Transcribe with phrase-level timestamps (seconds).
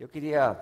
[0.00, 0.56] Eu queria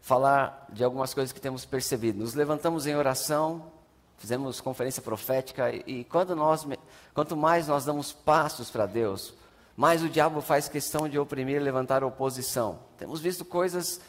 [0.00, 2.18] falar de algumas coisas que temos percebido.
[2.18, 3.70] Nos levantamos em oração,
[4.16, 6.66] fizemos conferência profética e quando nós,
[7.12, 9.34] quanto mais nós damos passos para Deus,
[9.76, 12.78] mais o diabo faz questão de oprimir e levantar oposição.
[12.96, 14.00] Temos visto coisas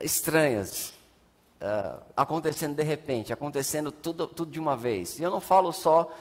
[0.00, 0.94] estranhas
[1.60, 5.18] uh, acontecendo de repente, acontecendo tudo, tudo de uma vez.
[5.18, 6.14] E eu não falo só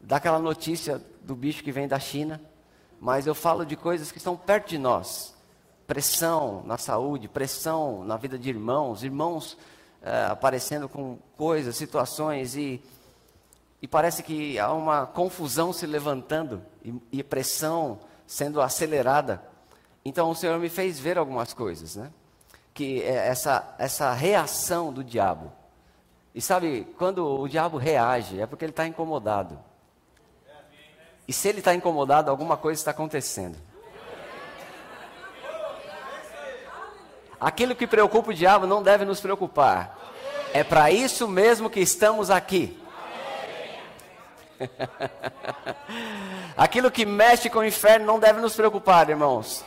[0.00, 2.40] daquela notícia do bicho que vem da China,
[2.98, 5.33] mas eu falo de coisas que estão perto de nós
[5.86, 9.56] pressão na saúde, pressão na vida de irmãos, irmãos
[10.02, 12.82] é, aparecendo com coisas, situações e,
[13.80, 19.42] e parece que há uma confusão se levantando e, e pressão sendo acelerada.
[20.04, 22.10] Então o Senhor me fez ver algumas coisas, né?
[22.72, 25.52] Que é essa, essa reação do diabo.
[26.34, 29.58] E sabe, quando o diabo reage, é porque ele está incomodado.
[31.26, 33.56] E se ele está incomodado, alguma coisa está acontecendo.
[37.40, 39.98] Aquilo que preocupa o diabo não deve nos preocupar.
[40.52, 42.80] É para isso mesmo que estamos aqui.
[46.56, 49.64] Aquilo que mexe com o inferno não deve nos preocupar, irmãos.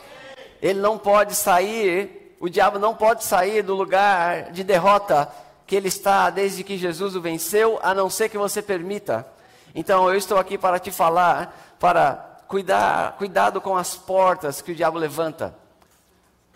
[0.62, 5.30] Ele não pode sair, o diabo não pode sair do lugar de derrota
[5.66, 9.26] que ele está desde que Jesus o venceu, a não ser que você permita.
[9.74, 14.74] Então eu estou aqui para te falar, para cuidar, cuidado com as portas que o
[14.74, 15.54] diabo levanta,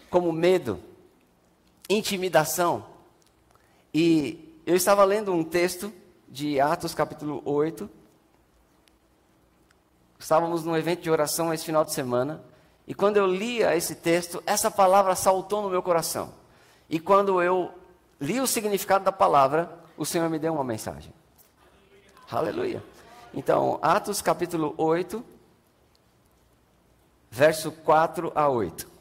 [0.09, 0.81] como medo
[1.93, 2.85] intimidação.
[3.93, 5.93] E eu estava lendo um texto
[6.29, 7.89] de Atos capítulo 8.
[10.19, 12.43] Estávamos num evento de oração esse final de semana.
[12.87, 16.33] E quando eu lia esse texto, essa palavra saltou no meu coração.
[16.89, 17.73] E quando eu
[18.21, 21.13] li o significado da palavra, o Senhor me deu uma mensagem.
[22.31, 22.83] Aleluia.
[23.35, 25.25] Então, Atos capítulo 8,
[27.31, 28.92] verso 4 a 8.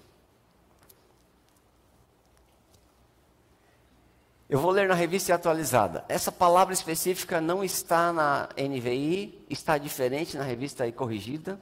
[4.52, 6.04] Eu vou ler na revista atualizada.
[6.10, 11.58] Essa palavra específica não está na NVI, está diferente na revista corrigida.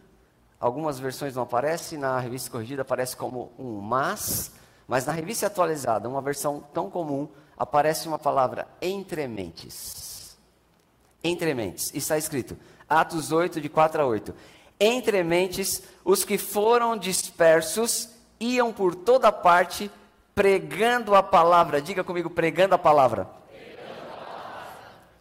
[0.59, 4.53] Algumas versões não aparecem, na revista corrigida aparece como um mas,
[4.87, 10.35] mas na revista atualizada, uma versão tão comum, aparece uma palavra entrementes.
[11.23, 11.91] Entrementes.
[11.93, 12.57] Está escrito,
[12.89, 14.33] Atos 8, de 4 a 8.
[14.79, 18.09] Entrementes, os que foram dispersos
[18.39, 19.91] iam por toda parte
[20.39, 21.81] pregando a palavra.
[21.81, 23.29] Diga comigo, pregando a palavra.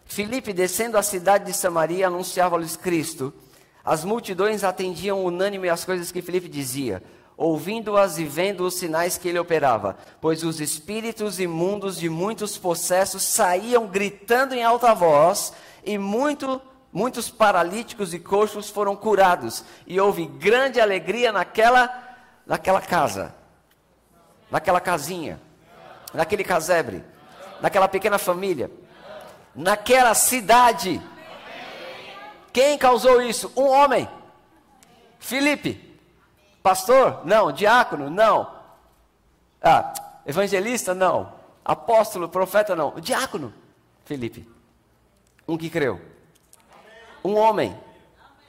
[0.04, 3.34] Filipe, descendo a cidade de Samaria, anunciava-lhes Cristo.
[3.84, 7.02] As multidões atendiam unânime às coisas que Filipe dizia,
[7.36, 13.24] ouvindo-as e vendo os sinais que ele operava, pois os espíritos imundos de muitos possessos
[13.24, 15.52] saíam gritando em alta voz,
[15.84, 16.62] e muito,
[16.92, 21.90] muitos paralíticos e coxos foram curados, e houve grande alegria naquela,
[22.46, 23.34] naquela casa
[24.50, 25.40] naquela casinha,
[26.12, 27.04] naquele casebre,
[27.60, 28.70] naquela pequena família,
[29.54, 31.00] naquela cidade.
[32.52, 33.52] Quem causou isso?
[33.56, 34.08] Um homem.
[35.18, 35.98] Filipe.
[36.62, 37.22] Pastor?
[37.24, 37.52] Não.
[37.52, 38.08] Diácono?
[38.10, 38.50] Não.
[39.62, 39.92] Ah,
[40.26, 40.94] evangelista?
[40.94, 41.32] Não.
[41.64, 42.74] Apóstolo, profeta?
[42.74, 42.98] Não.
[43.00, 43.52] Diácono?
[44.04, 44.48] Filipe.
[45.46, 46.00] Um que creu.
[47.22, 47.78] Um homem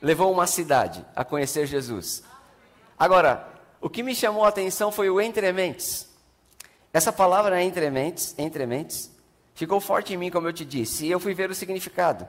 [0.02, 2.24] levou uma cidade a conhecer Jesus.
[2.98, 3.48] Agora,
[3.82, 6.10] o que me chamou a atenção foi o entrementes.
[6.92, 9.12] Essa palavra entrementes, entrementes,
[9.54, 12.28] ficou forte em mim, como eu te disse, e eu fui ver o significado.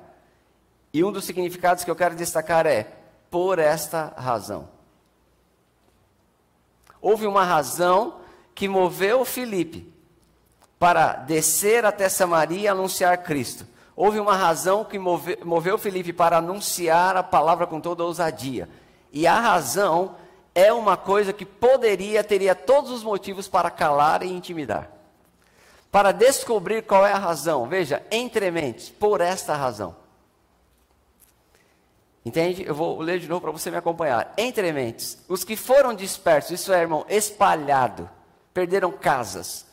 [0.93, 2.87] E um dos significados que eu quero destacar é
[3.31, 4.69] por esta razão.
[7.01, 8.17] Houve uma razão
[8.55, 9.91] que moveu Filipe
[10.79, 13.67] para descer até Samaria e anunciar Cristo.
[13.97, 18.69] Houve uma razão que moveu, moveu Filipe para anunciar a palavra com toda ousadia.
[19.13, 20.17] E a razão
[20.55, 24.91] é uma coisa que poderia, teria todos os motivos para calar e intimidar.
[25.91, 29.97] Para descobrir qual é a razão, veja, entre mentes, por esta razão.
[32.25, 32.65] Entende?
[32.67, 34.33] Eu vou ler de novo para você me acompanhar.
[34.37, 38.09] Entre mentes, os que foram dispersos, isso é, irmão, espalhado,
[38.53, 39.67] perderam casas.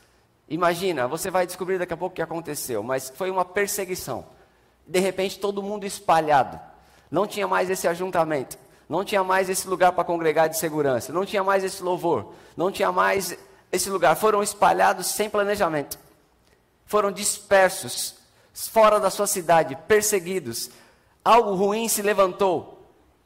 [0.49, 4.25] Imagina, você vai descobrir daqui a pouco o que aconteceu, mas foi uma perseguição.
[4.87, 6.59] De repente, todo mundo espalhado.
[7.11, 8.57] Não tinha mais esse ajuntamento.
[8.87, 11.11] Não tinha mais esse lugar para congregar de segurança.
[11.11, 12.33] Não tinha mais esse louvor.
[12.55, 13.37] Não tinha mais
[13.71, 14.15] esse lugar.
[14.15, 15.99] Foram espalhados sem planejamento.
[16.85, 18.15] Foram dispersos,
[18.53, 20.69] fora da sua cidade, perseguidos.
[21.23, 22.81] Algo ruim se levantou.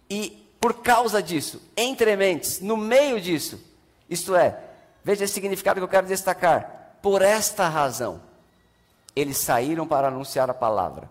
[0.09, 3.59] E por causa disso, entre mentes, no meio disso,
[4.09, 4.59] isto é,
[5.03, 6.97] veja esse significado que eu quero destacar.
[7.01, 8.21] Por esta razão,
[9.15, 11.09] eles saíram para anunciar a palavra.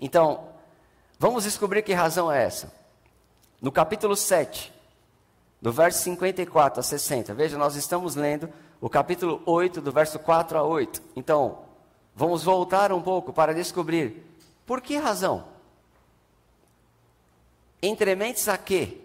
[0.00, 0.48] Então,
[1.18, 2.79] vamos descobrir que razão é essa.
[3.60, 4.72] No capítulo 7,
[5.60, 7.34] do verso 54 a 60.
[7.34, 8.48] Veja, nós estamos lendo
[8.80, 11.02] o capítulo 8, do verso 4 a 8.
[11.14, 11.58] Então,
[12.14, 14.24] vamos voltar um pouco para descobrir
[14.64, 15.44] por que razão.
[17.82, 18.98] Entre mentes a quê?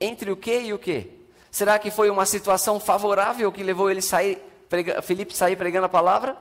[0.00, 1.12] Entre o que e o que?
[1.50, 4.36] Será que foi uma situação favorável que levou ele sair,
[4.68, 6.36] prega, Felipe sair pregando a palavra?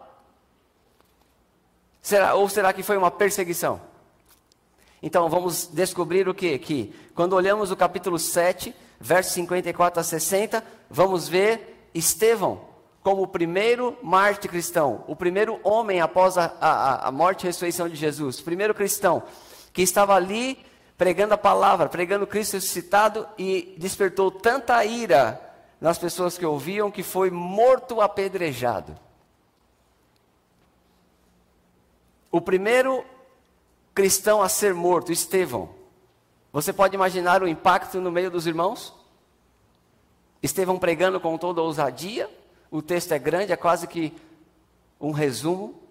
[2.02, 3.82] Será, ou será que foi uma perseguição?
[5.02, 6.58] Então vamos descobrir o que?
[6.58, 12.76] Que quando olhamos o capítulo 7, versos 54 a 60, vamos ver Estevão
[13.06, 17.88] como o primeiro mártir cristão, o primeiro homem após a, a, a morte e ressurreição
[17.88, 19.22] de Jesus, o primeiro cristão
[19.72, 20.58] que estava ali
[20.98, 25.40] pregando a palavra, pregando Cristo ressuscitado e despertou tanta ira
[25.80, 28.98] nas pessoas que ouviam que foi morto apedrejado.
[32.32, 33.06] O primeiro
[33.96, 35.70] cristão a ser morto, Estevão.
[36.52, 38.94] Você pode imaginar o impacto no meio dos irmãos?
[40.44, 42.30] Estevão pregando com toda ousadia.
[42.70, 44.14] O texto é grande, é quase que
[45.00, 45.82] um resumo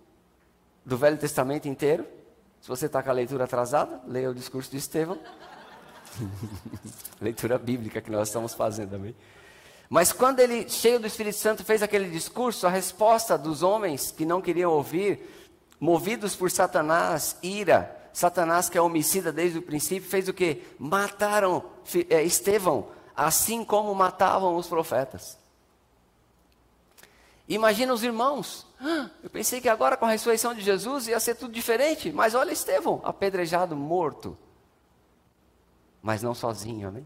[0.85, 2.07] do Velho Testamento inteiro.
[2.61, 5.19] Se você está com a leitura atrasada, leia o discurso de Estevão.
[7.21, 9.15] leitura bíblica que nós estamos fazendo também.
[9.89, 14.25] Mas quando ele, cheio do Espírito Santo, fez aquele discurso, a resposta dos homens que
[14.25, 15.21] não queriam ouvir,
[15.79, 20.63] movidos por Satanás, ira, Satanás que é homicida desde o princípio, fez o que?
[20.79, 21.65] Mataram
[22.09, 25.39] é, Estevão, assim como matavam os profetas.
[27.49, 28.67] Imagina os irmãos.
[28.81, 32.35] Ah, eu pensei que agora com a ressurreição de Jesus ia ser tudo diferente, mas
[32.35, 34.39] olha Estevão, apedrejado, morto.
[36.03, 37.05] Mas não sozinho, amém?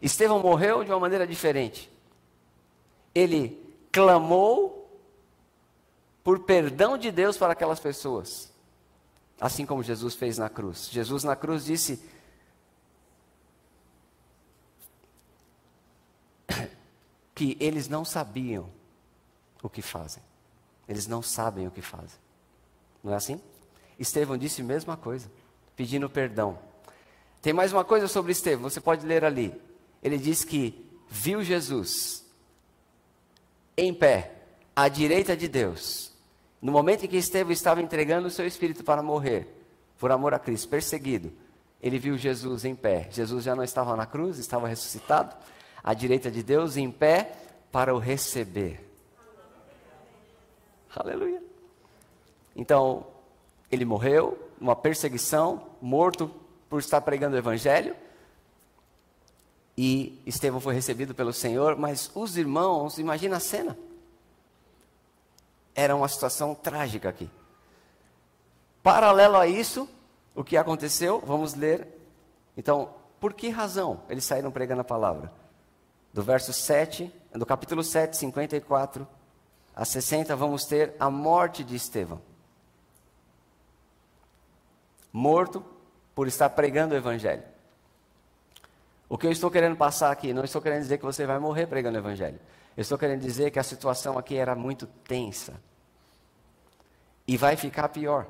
[0.00, 1.90] Estevão morreu de uma maneira diferente.
[3.14, 3.58] Ele
[3.90, 4.83] clamou
[6.24, 8.50] por perdão de Deus para aquelas pessoas.
[9.38, 10.88] Assim como Jesus fez na cruz.
[10.90, 12.02] Jesus na cruz disse:
[17.34, 18.70] que eles não sabiam
[19.62, 20.22] o que fazem.
[20.88, 22.18] Eles não sabem o que fazem.
[23.02, 23.38] Não é assim?
[23.98, 25.30] Estevão disse a mesma coisa,
[25.76, 26.58] pedindo perdão.
[27.42, 29.54] Tem mais uma coisa sobre Estevão, você pode ler ali.
[30.02, 32.24] Ele diz que viu Jesus
[33.76, 34.32] em pé,
[34.74, 36.13] à direita de Deus,
[36.64, 39.46] no momento em que Estevão estava entregando o seu espírito para morrer,
[39.98, 41.30] por amor a Cristo, perseguido,
[41.78, 43.06] ele viu Jesus em pé.
[43.10, 45.36] Jesus já não estava na cruz, estava ressuscitado,
[45.82, 47.32] à direita de Deus, em pé,
[47.70, 48.82] para o receber.
[50.96, 51.42] Aleluia.
[52.56, 53.08] Então,
[53.70, 56.30] ele morreu numa perseguição, morto
[56.70, 57.94] por estar pregando o evangelho.
[59.76, 63.76] E Estevão foi recebido pelo Senhor, mas os irmãos, imagina a cena
[65.74, 67.30] era uma situação trágica aqui.
[68.82, 69.88] Paralelo a isso,
[70.34, 71.88] o que aconteceu, vamos ler.
[72.56, 75.32] Então, por que razão eles saíram pregando a palavra?
[76.12, 79.06] Do verso 7, do capítulo 7, 54
[79.74, 82.20] a 60, vamos ter a morte de Estevão.
[85.12, 85.64] Morto
[86.14, 87.42] por estar pregando o evangelho.
[89.08, 91.66] O que eu estou querendo passar aqui, não estou querendo dizer que você vai morrer
[91.66, 92.38] pregando o evangelho.
[92.76, 95.60] Eu estou querendo dizer que a situação aqui era muito tensa.
[97.26, 98.26] E vai ficar pior.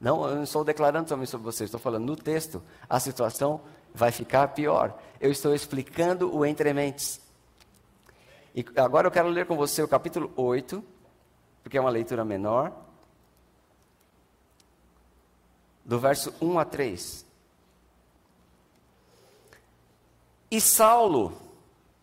[0.00, 3.60] Não, eu não estou declarando também sobre você, estou falando no texto, a situação
[3.94, 4.98] vai ficar pior.
[5.20, 7.20] Eu estou explicando o entrementes.
[8.54, 10.82] E agora eu quero ler com você o capítulo 8,
[11.62, 12.72] porque é uma leitura menor,
[15.84, 17.26] do verso 1 a 3.
[20.50, 21.32] E Saulo,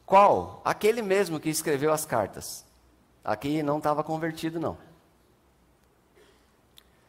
[0.07, 0.61] qual?
[0.63, 2.65] Aquele mesmo que escreveu as cartas.
[3.25, 4.77] Aqui não estava convertido, não.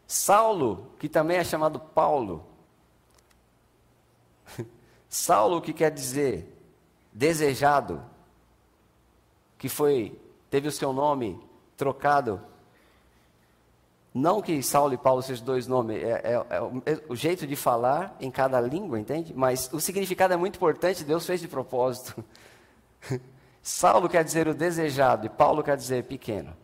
[0.05, 2.45] Saulo, que também é chamado Paulo.
[5.09, 6.53] Saulo, que quer dizer
[7.13, 8.03] desejado,
[9.57, 11.41] que foi teve o seu nome
[11.77, 12.41] trocado.
[14.13, 17.47] Não que Saulo e Paulo sejam dois nomes, é, é, é, o, é, o, jeito
[17.47, 19.33] de falar em cada língua, entende?
[19.37, 22.25] Mas o significado é muito importante, Deus fez de propósito.
[23.63, 26.57] Saulo quer dizer o desejado e Paulo quer dizer pequeno.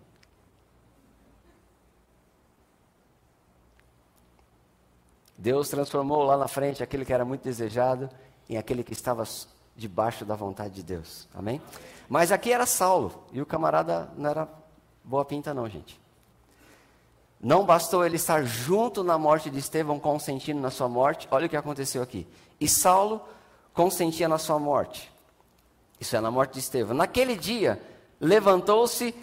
[5.37, 8.09] Deus transformou lá na frente aquele que era muito desejado
[8.49, 9.25] em aquele que estava
[9.77, 11.29] debaixo da vontade de Deus.
[11.35, 11.61] Amém?
[12.09, 14.49] Mas aqui era Saulo, e o camarada não era
[15.03, 16.01] boa pinta, não, gente.
[17.41, 21.49] Não bastou ele estar junto na morte de Estevão, consentindo na sua morte, olha o
[21.49, 22.27] que aconteceu aqui.
[22.59, 23.21] E Saulo
[23.75, 25.13] consentia na sua morte.
[26.05, 26.95] Isso é na morte de Estevão.
[26.95, 27.81] Naquele dia,
[28.21, 29.15] levantou-se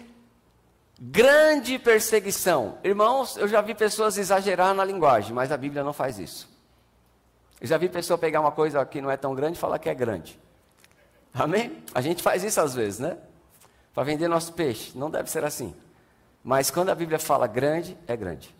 [1.04, 2.78] Grande perseguição.
[2.84, 6.48] Irmãos, eu já vi pessoas exagerar na linguagem, mas a Bíblia não faz isso.
[7.60, 9.88] Eu já vi pessoa pegar uma coisa que não é tão grande e falar que
[9.88, 10.38] é grande.
[11.34, 11.82] Amém?
[11.92, 13.18] A gente faz isso às vezes, né?
[13.92, 14.96] Para vender nosso peixe.
[14.96, 15.74] Não deve ser assim.
[16.44, 18.54] Mas quando a Bíblia fala grande, é grande.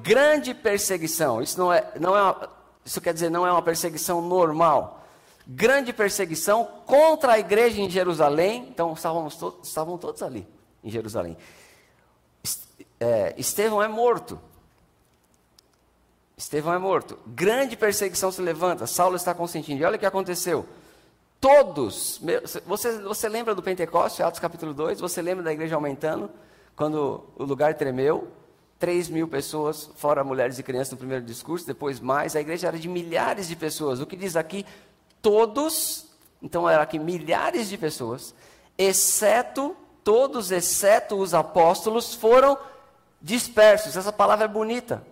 [0.00, 1.42] Grande perseguição.
[1.42, 2.48] Isso não é, não é
[2.84, 5.03] isso quer dizer não é uma perseguição normal.
[5.46, 8.66] Grande perseguição contra a igreja em Jerusalém.
[8.68, 10.46] Então estávamos to estavam todos ali
[10.82, 11.36] em Jerusalém.
[12.98, 14.40] É, Estevão é morto.
[16.36, 17.18] Estevão é morto.
[17.26, 18.86] Grande perseguição se levanta.
[18.86, 19.82] Saulo está consentindo.
[19.82, 20.66] E olha o que aconteceu.
[21.40, 22.20] Todos.
[22.66, 24.98] Você, você lembra do Pentecoste, Atos capítulo 2?
[25.00, 26.30] Você lembra da igreja aumentando?
[26.74, 28.28] Quando o lugar tremeu?
[28.78, 32.34] 3 mil pessoas, fora mulheres e crianças no primeiro discurso, depois mais.
[32.34, 34.00] A igreja era de milhares de pessoas.
[34.00, 34.66] O que diz aqui?
[35.24, 36.06] Todos.
[36.40, 38.32] Então era aqui milhares de pessoas,
[38.78, 42.56] exceto, todos exceto os apóstolos, foram
[43.20, 43.96] dispersos.
[43.96, 45.02] Essa palavra é bonita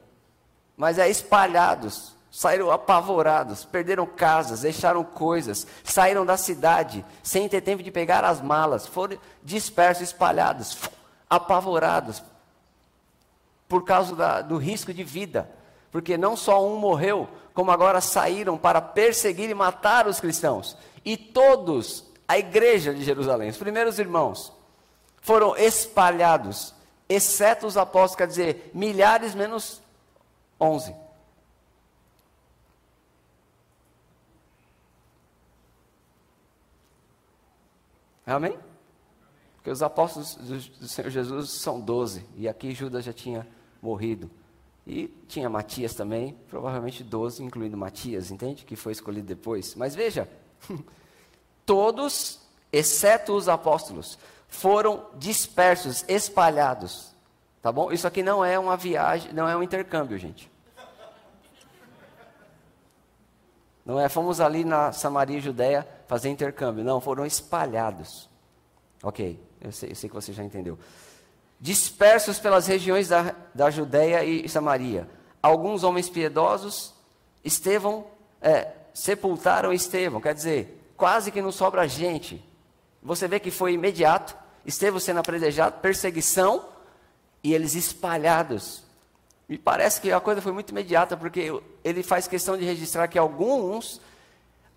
[0.77, 7.83] mas é espalhados, saíram apavorados, perderam casas, deixaram coisas, saíram da cidade sem ter tempo
[7.83, 10.79] de pegar as malas, foram dispersos, espalhados,
[11.29, 12.23] apavorados,
[13.69, 15.49] por causa da, do risco de vida,
[15.91, 21.17] porque não só um morreu, como agora saíram para perseguir e matar os cristãos, e
[21.17, 24.53] todos, a igreja de Jerusalém, os primeiros irmãos,
[25.21, 26.75] foram espalhados,
[27.09, 29.81] exceto os apóstolos, quer dizer, milhares menos
[30.61, 30.95] 11.
[38.27, 38.57] Amém?
[39.57, 42.25] Porque os apóstolos do Senhor Jesus são 12.
[42.37, 43.47] E aqui Judas já tinha
[43.81, 44.31] morrido.
[44.87, 48.65] E tinha Matias também, provavelmente 12, incluindo Matias, entende?
[48.65, 49.75] Que foi escolhido depois.
[49.77, 50.29] Mas veja,
[51.65, 52.41] todos,
[52.73, 57.13] exceto os apóstolos, foram dispersos, espalhados.
[57.61, 57.93] Tá bom?
[57.93, 60.51] Isso aqui não é uma viagem, não é um intercâmbio, gente.
[63.85, 66.85] Não é, fomos ali na Samaria e Judéia fazer intercâmbio.
[66.85, 68.29] Não, foram espalhados.
[69.03, 70.79] Ok, eu sei, eu sei que você já entendeu.
[71.63, 75.09] Dispersos pelas regiões da, da Judéia e Samaria.
[75.43, 76.93] Alguns homens piedosos,
[77.43, 78.05] Estevão,
[78.43, 80.21] é, sepultaram Estevão.
[80.21, 82.45] Quer dizer, quase que não sobra gente.
[83.03, 84.37] Você vê que foi imediato.
[84.67, 86.65] Estevão sendo apredejado, perseguição,
[87.43, 88.83] e eles espalhados
[89.53, 91.53] me parece que a coisa foi muito imediata, porque
[91.85, 94.01] ele faz questão de registrar que alguns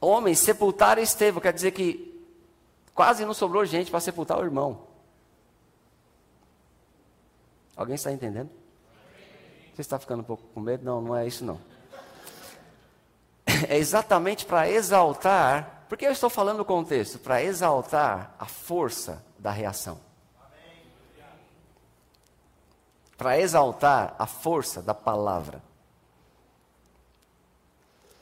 [0.02, 2.14] homens sepultaram Estevão, quer dizer que
[2.94, 4.85] quase não sobrou gente para sepultar o irmão.
[7.76, 8.50] Alguém está entendendo?
[9.74, 10.86] Você está ficando um pouco com medo?
[10.86, 11.60] Não, não é isso não.
[13.70, 19.52] É exatamente para exaltar, porque eu estou falando no contexto, para exaltar a força da
[19.52, 20.00] reação.
[23.18, 25.62] para exaltar a força da palavra.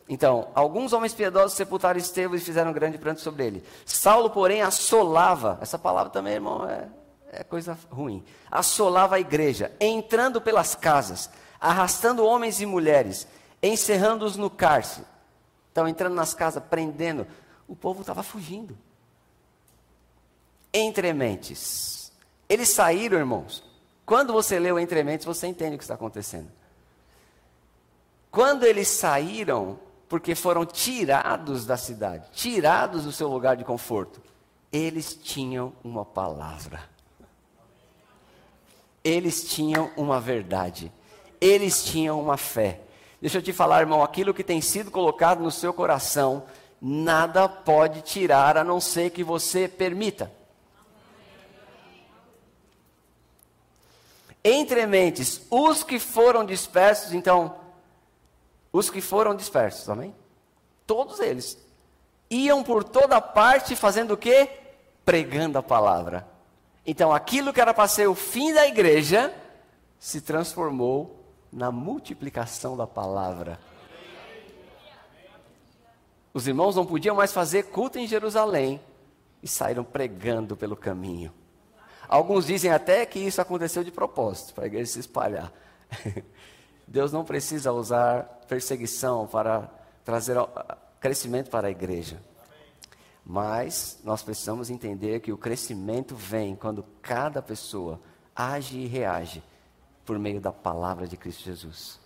[0.08, 3.64] Então, alguns homens piedosos sepultaram Estevão e fizeram grande pranto sobre ele.
[3.86, 6.88] Saulo, porém, assolava, essa palavra também, irmão, é,
[7.34, 8.24] é coisa ruim.
[8.50, 13.28] Assolava a igreja, entrando pelas casas, arrastando homens e mulheres,
[13.62, 15.06] encerrando-os no cárcere.
[15.72, 17.26] Então, entrando nas casas, prendendo.
[17.68, 18.78] O povo estava fugindo.
[20.74, 22.12] Entre mentes.
[22.48, 23.64] Eles saíram, irmãos,
[24.06, 26.52] quando você lê o Entre Mentes, você entende o que está acontecendo.
[28.30, 34.22] Quando eles saíram, porque foram tirados da cidade, tirados do seu lugar de conforto,
[34.72, 36.93] eles tinham uma palavra.
[39.04, 40.92] Eles tinham uma verdade.
[41.42, 42.82] Eles tinham uma fé.
[43.22, 46.44] Deixa eu te falar, irmão, aquilo que tem sido colocado no seu coração,
[46.82, 50.32] nada pode tirar a não ser que você permita.
[54.44, 57.56] entre mentes, os que foram dispersos, então,
[58.74, 60.14] os que foram dispersos, amém?
[60.86, 61.58] Todos eles
[62.30, 64.50] iam por toda parte fazendo o quê?
[65.06, 66.28] Pregando a palavra.
[66.86, 69.34] Então, aquilo que era para ser o fim da igreja
[70.00, 73.60] se transformou na multiplicação da palavra.
[76.34, 78.82] Os irmãos não podiam mais fazer culto em Jerusalém
[79.42, 81.32] e saíram pregando pelo caminho.
[82.08, 85.54] Alguns dizem até que isso aconteceu de propósito, para a igreja se espalhar.
[86.88, 89.70] Deus não precisa usar perseguição para
[90.04, 90.36] trazer
[91.00, 92.22] crescimento para a igreja.
[93.26, 98.00] Mas nós precisamos entender que o crescimento vem quando cada pessoa
[98.36, 99.42] age e reage
[100.06, 102.00] por meio da palavra de Cristo Jesus.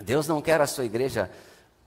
[0.00, 1.30] Deus não quer a sua igreja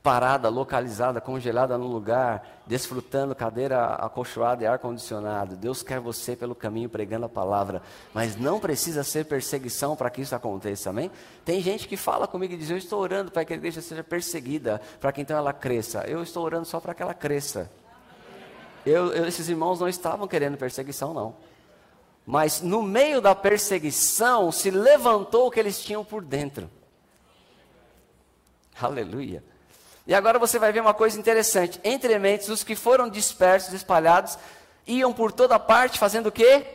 [0.03, 5.55] parada, localizada, congelada num lugar, desfrutando cadeira acolchoada e ar-condicionado.
[5.55, 7.81] Deus quer você pelo caminho pregando a palavra,
[8.13, 11.09] mas não precisa ser perseguição para que isso aconteça, amém?
[11.45, 14.03] Tem gente que fala comigo e diz: Eu estou orando para que a igreja seja
[14.03, 16.03] perseguida, para que então ela cresça.
[16.05, 17.71] Eu estou orando só para que ela cresça.
[18.85, 21.35] Eu, eu, esses irmãos não estavam querendo perseguição, não.
[22.25, 26.69] Mas no meio da perseguição se levantou o que eles tinham por dentro.
[28.81, 29.43] Aleluia.
[30.05, 31.79] E agora você vai ver uma coisa interessante.
[31.83, 34.37] Entre mentes, os que foram dispersos, espalhados,
[34.85, 36.65] iam por toda parte fazendo o quê?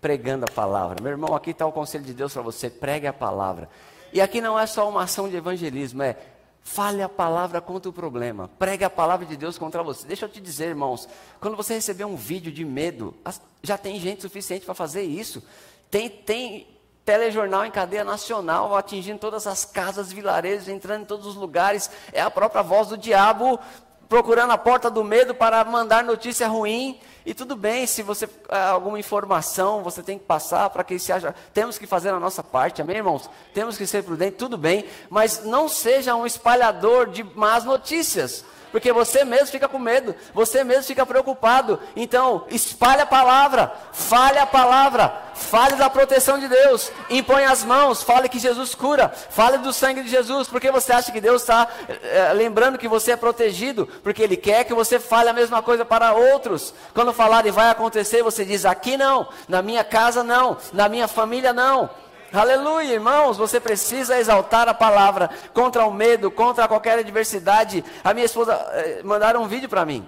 [0.00, 1.02] Pregando a palavra.
[1.02, 3.68] Meu irmão, aqui está o conselho de Deus para você: pregue a palavra.
[4.12, 6.16] E aqui não é só uma ação de evangelismo, é
[6.64, 8.50] fale a palavra contra o problema.
[8.58, 10.06] Pregue a palavra de Deus contra você.
[10.06, 11.06] Deixa eu te dizer, irmãos,
[11.38, 13.14] quando você receber um vídeo de medo,
[13.62, 15.44] já tem gente suficiente para fazer isso.
[15.90, 16.66] Tem, tem
[17.04, 21.90] telejornal em cadeia nacional, atingindo todas as casas, vilarejos, entrando em todos os lugares.
[22.12, 23.60] É a própria voz do diabo
[24.08, 26.98] procurando a porta do medo para mandar notícia ruim.
[27.26, 31.12] E tudo bem, se você ah, alguma informação você tem que passar para que se
[31.12, 31.34] haja.
[31.52, 33.30] Temos que fazer a nossa parte, amém, irmãos?
[33.52, 38.92] Temos que ser prudentes, tudo bem, mas não seja um espalhador de más notícias porque
[38.92, 41.78] você mesmo fica com medo, você mesmo fica preocupado.
[41.94, 48.02] Então, espalhe a palavra, fale a palavra, fale da proteção de Deus, impõe as mãos,
[48.02, 51.68] fale que Jesus cura, fale do sangue de Jesus, porque você acha que Deus está
[51.88, 55.84] é, lembrando que você é protegido, porque Ele quer que você fale a mesma coisa
[55.84, 56.74] para outros.
[56.92, 61.52] Quando falarem vai acontecer, você diz aqui não, na minha casa não, na minha família
[61.52, 61.88] não.
[62.34, 67.84] Aleluia, irmãos, você precisa exaltar a palavra contra o medo, contra qualquer adversidade.
[68.02, 70.04] A minha esposa eh, mandaram um vídeo para mim.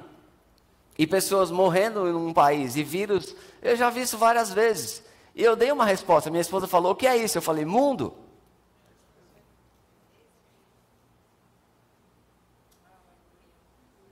[0.98, 5.04] E pessoas morrendo em um país e vírus, eu já vi isso várias vezes.
[5.36, 6.28] E eu dei uma resposta.
[6.28, 8.12] Minha esposa falou: "O que é isso?" Eu falei: "Mundo".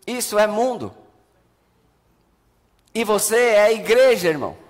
[0.06, 0.94] Isso é mundo.
[2.94, 4.63] E você é igreja, irmão.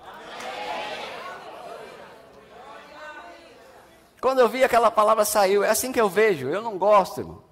[4.24, 6.48] Quando eu vi aquela palavra saiu, é assim que eu vejo.
[6.48, 7.42] Eu não gosto, irmão.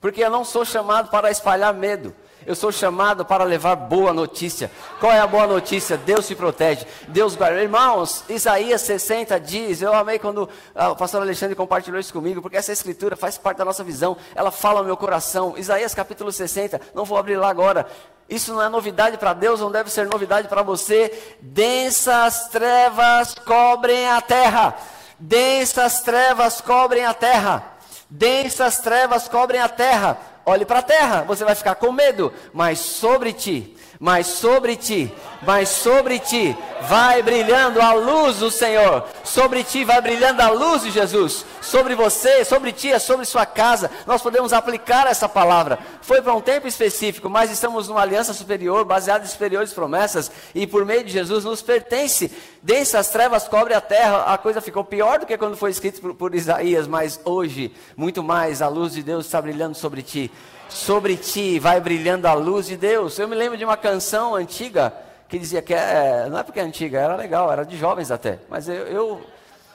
[0.00, 2.14] Porque eu não sou chamado para espalhar medo.
[2.46, 4.70] Eu sou chamado para levar boa notícia.
[4.98, 5.98] Qual é a boa notícia?
[5.98, 6.86] Deus se protege.
[7.08, 7.60] Deus guarda.
[7.60, 9.82] Irmãos, Isaías 60 diz.
[9.82, 13.58] Eu amei quando ah, o pastor Alexandre compartilhou isso comigo, porque essa escritura faz parte
[13.58, 14.16] da nossa visão.
[14.34, 15.58] Ela fala no meu coração.
[15.58, 16.80] Isaías capítulo 60.
[16.94, 17.86] Não vou abrir lá agora.
[18.30, 21.36] Isso não é novidade para Deus, não deve ser novidade para você.
[21.42, 24.74] Densas trevas cobrem a terra
[25.18, 27.72] Densas trevas cobrem a terra.
[28.10, 30.18] Densas trevas cobrem a terra.
[30.46, 35.12] Olhe para a terra, você vai ficar com medo, mas sobre ti mas sobre ti,
[35.42, 36.56] mas sobre ti
[36.88, 41.94] vai brilhando a luz do Senhor, sobre ti vai brilhando a luz de Jesus, sobre
[41.94, 43.90] você, sobre ti, é sobre sua casa.
[44.06, 45.78] Nós podemos aplicar essa palavra.
[46.00, 50.66] Foi para um tempo específico, mas estamos numa aliança superior, baseada em superiores promessas, e
[50.66, 52.30] por meio de Jesus nos pertence.
[52.62, 54.32] Densas trevas cobre a terra.
[54.32, 58.22] A coisa ficou pior do que quando foi escrito por, por Isaías, mas hoje, muito
[58.22, 60.30] mais, a luz de Deus está brilhando sobre ti
[60.68, 63.18] sobre ti vai brilhando a luz de Deus.
[63.18, 64.92] Eu me lembro de uma canção antiga
[65.28, 68.38] que dizia que é, não é porque é antiga, era legal, era de jovens até,
[68.48, 69.26] mas eu, eu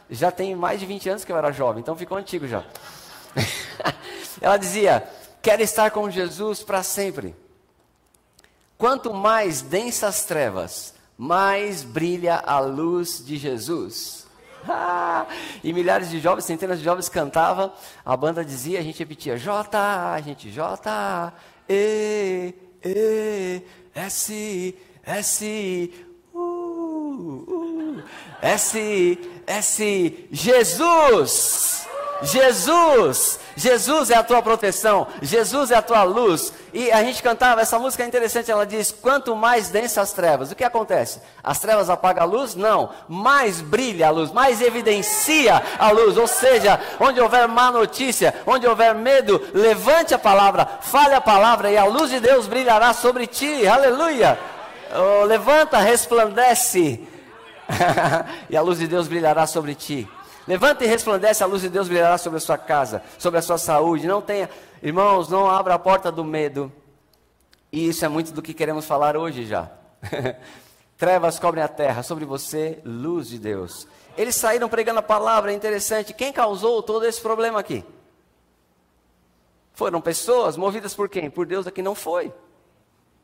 [0.10, 2.64] já tenho mais de 20 anos que eu era jovem, então ficou antigo já.
[4.42, 5.08] Ela dizia:
[5.42, 7.36] Quero estar com Jesus para sempre.
[8.78, 14.23] Quanto mais densas trevas, mais brilha a luz de Jesus.
[15.64, 17.72] e milhares de jovens, centenas de jovens cantavam,
[18.06, 21.34] a banda dizia, a gente repetia, J, a gente J,
[21.70, 23.62] E, E,
[23.96, 25.94] S, S,
[26.34, 28.04] U, U,
[28.42, 31.88] S, S, Jesus,
[32.22, 36.54] Jesus, Jesus é a tua proteção, Jesus é a tua luz.
[36.74, 40.52] E a gente cantava, essa música é interessante, ela diz: quanto mais densas as trevas,
[40.52, 41.20] o que acontece?
[41.44, 42.56] As trevas apagam a luz?
[42.56, 46.18] Não, mais brilha a luz, mais evidencia a luz.
[46.18, 51.70] Ou seja, onde houver má notícia, onde houver medo, levante a palavra, fale a palavra
[51.72, 53.68] e a luz de Deus brilhará sobre ti.
[53.68, 54.40] Aleluia!
[54.96, 57.02] Oh, levanta, resplandece,
[58.50, 60.08] e a luz de Deus brilhará sobre ti.
[60.48, 63.58] Levanta e resplandece, a luz de Deus brilhará sobre a sua casa, sobre a sua
[63.58, 64.08] saúde.
[64.08, 64.50] Não tenha,
[64.82, 66.72] irmãos, não abra a porta do medo.
[67.72, 69.72] E isso é muito do que queremos falar hoje já.
[70.98, 73.88] Trevas cobrem a terra, sobre você, luz de Deus.
[74.18, 76.14] Eles saíram pregando a palavra, é interessante.
[76.14, 77.84] Quem causou todo esse problema aqui?
[79.74, 81.30] Foram pessoas movidas por quem?
[81.30, 82.32] Por Deus aqui não foi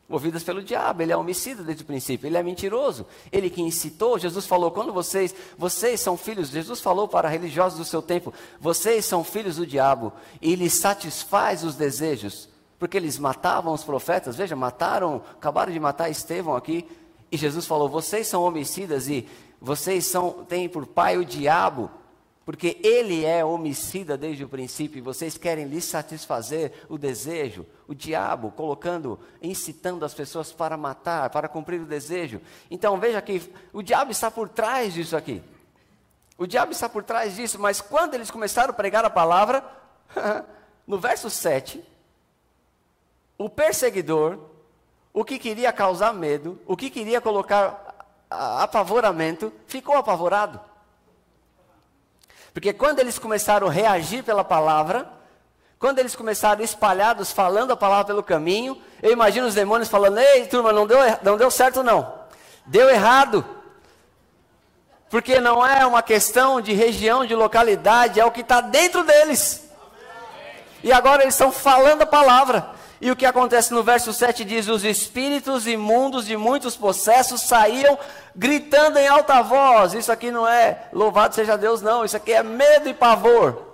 [0.10, 1.04] movidas pelo diabo.
[1.04, 3.06] Ele é homicida desde o princípio, ele é mentiroso.
[3.32, 7.86] Ele que incitou, Jesus falou: quando vocês, vocês são filhos, Jesus falou para religiosos do
[7.86, 13.74] seu tempo: vocês são filhos do diabo e ele satisfaz os desejos, porque eles matavam
[13.74, 14.36] os profetas.
[14.36, 16.86] Veja, mataram, acabaram de matar Estevão aqui.
[17.32, 19.28] E Jesus falou: vocês são homicidas e
[19.62, 21.91] vocês são, têm por pai o diabo.
[22.49, 27.93] Porque ele é homicida desde o princípio e vocês querem lhe satisfazer o desejo, o
[27.93, 32.41] diabo colocando, incitando as pessoas para matar, para cumprir o desejo.
[32.71, 35.43] Então veja que o diabo está por trás disso aqui.
[36.39, 39.63] O diabo está por trás disso, mas quando eles começaram a pregar a palavra,
[40.88, 41.83] no verso 7,
[43.38, 44.39] o perseguidor,
[45.13, 50.59] o que queria causar medo, o que queria colocar apavoramento, ficou apavorado.
[52.53, 55.07] Porque quando eles começaram a reagir pela palavra,
[55.77, 60.45] quando eles começaram espalhados falando a palavra pelo caminho, eu imagino os demônios falando: Ei,
[60.47, 62.13] turma, não deu, não deu certo não.
[62.65, 63.45] Deu errado.
[65.09, 69.67] Porque não é uma questão de região, de localidade, é o que está dentro deles.
[70.83, 72.79] E agora eles estão falando a palavra.
[73.01, 77.97] E o que acontece no verso 7 diz: Os espíritos imundos de muitos possessos saíam
[78.35, 79.93] gritando em alta voz.
[79.93, 82.03] Isso aqui não é louvado seja Deus, não.
[82.03, 83.69] Isso aqui é medo e pavor.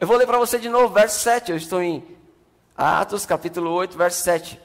[0.00, 1.52] Eu vou ler para você de novo, verso 7.
[1.52, 2.04] Eu estou em
[2.76, 4.60] Atos, capítulo 8, verso 7.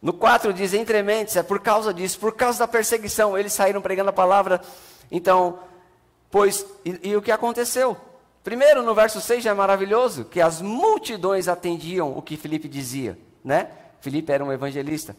[0.00, 3.36] No 4 diz: Entre mentes, é por causa disso, por causa da perseguição.
[3.36, 4.62] Eles saíram pregando a palavra.
[5.10, 5.58] Então,
[6.30, 7.96] pois, e, e o que aconteceu?
[8.44, 13.18] Primeiro, no verso 6 já é maravilhoso, que as multidões atendiam o que Felipe dizia,
[13.42, 13.68] né?
[14.02, 15.16] Felipe era um evangelista.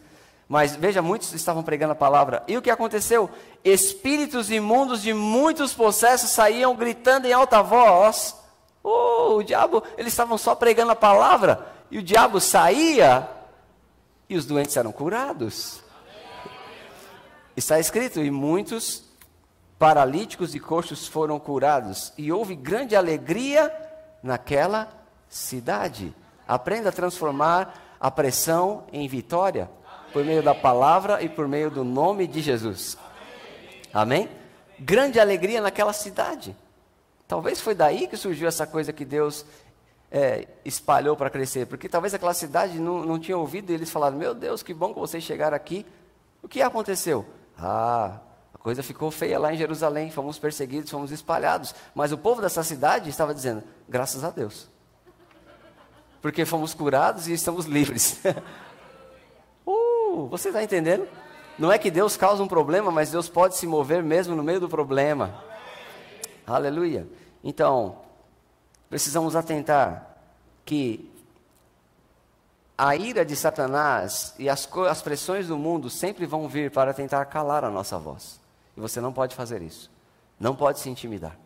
[0.48, 2.44] Mas veja, muitos estavam pregando a palavra.
[2.46, 3.28] E o que aconteceu?
[3.64, 8.36] Espíritos imundos de muitos possessos saíam gritando em alta voz.
[8.80, 11.66] Oh, o diabo, eles estavam só pregando a palavra.
[11.90, 13.28] E o diabo saía
[14.28, 15.82] e os doentes eram curados.
[17.56, 19.05] Está escrito, e muitos
[19.78, 23.72] paralíticos e coxos foram curados, e houve grande alegria
[24.22, 24.88] naquela
[25.28, 26.14] cidade.
[26.46, 29.70] Aprenda a transformar a pressão em vitória
[30.12, 32.96] por meio da palavra e por meio do nome de Jesus.
[33.92, 34.28] Amém?
[34.78, 36.56] Grande alegria naquela cidade.
[37.26, 39.44] Talvez foi daí que surgiu essa coisa que Deus
[40.10, 44.16] é, espalhou para crescer, porque talvez aquela cidade não, não tinha ouvido e eles falaram:
[44.16, 45.84] Meu Deus, que bom que vocês chegaram aqui.
[46.42, 47.26] O que aconteceu?
[47.58, 48.18] Ah,
[48.66, 51.72] coisa ficou feia lá em Jerusalém, fomos perseguidos, fomos espalhados.
[51.94, 54.68] Mas o povo dessa cidade estava dizendo: graças a Deus.
[56.20, 58.20] Porque fomos curados e estamos livres.
[59.64, 61.06] uh, você está entendendo?
[61.56, 64.58] Não é que Deus causa um problema, mas Deus pode se mover mesmo no meio
[64.58, 65.44] do problema.
[66.44, 67.06] Aleluia.
[67.44, 67.98] Então,
[68.90, 70.10] precisamos atentar
[70.64, 71.08] que
[72.76, 77.24] a ira de Satanás e as, as pressões do mundo sempre vão vir para tentar
[77.26, 78.44] calar a nossa voz.
[78.76, 79.90] E você não pode fazer isso.
[80.38, 81.36] Não pode se intimidar.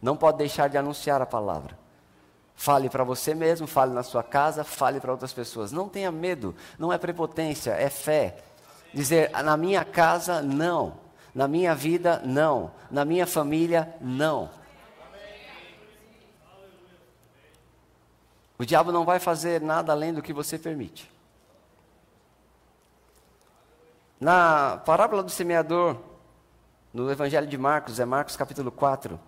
[0.00, 1.76] Não pode deixar de anunciar a palavra.
[2.54, 5.72] Fale para você mesmo, fale na sua casa, fale para outras pessoas.
[5.72, 8.38] Não tenha medo, não é prepotência, é fé.
[8.92, 10.94] Dizer, na minha casa, não.
[11.34, 12.70] Na minha vida, não.
[12.90, 14.50] Na minha família, não.
[18.58, 21.08] O diabo não vai fazer nada além do que você permite.
[24.20, 25.96] Na parábola do semeador,
[26.92, 29.18] no Evangelho de Marcos, é Marcos capítulo 4.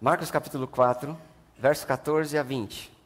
[0.00, 1.16] Marcos capítulo 4,
[1.58, 2.98] verso 14 a 20.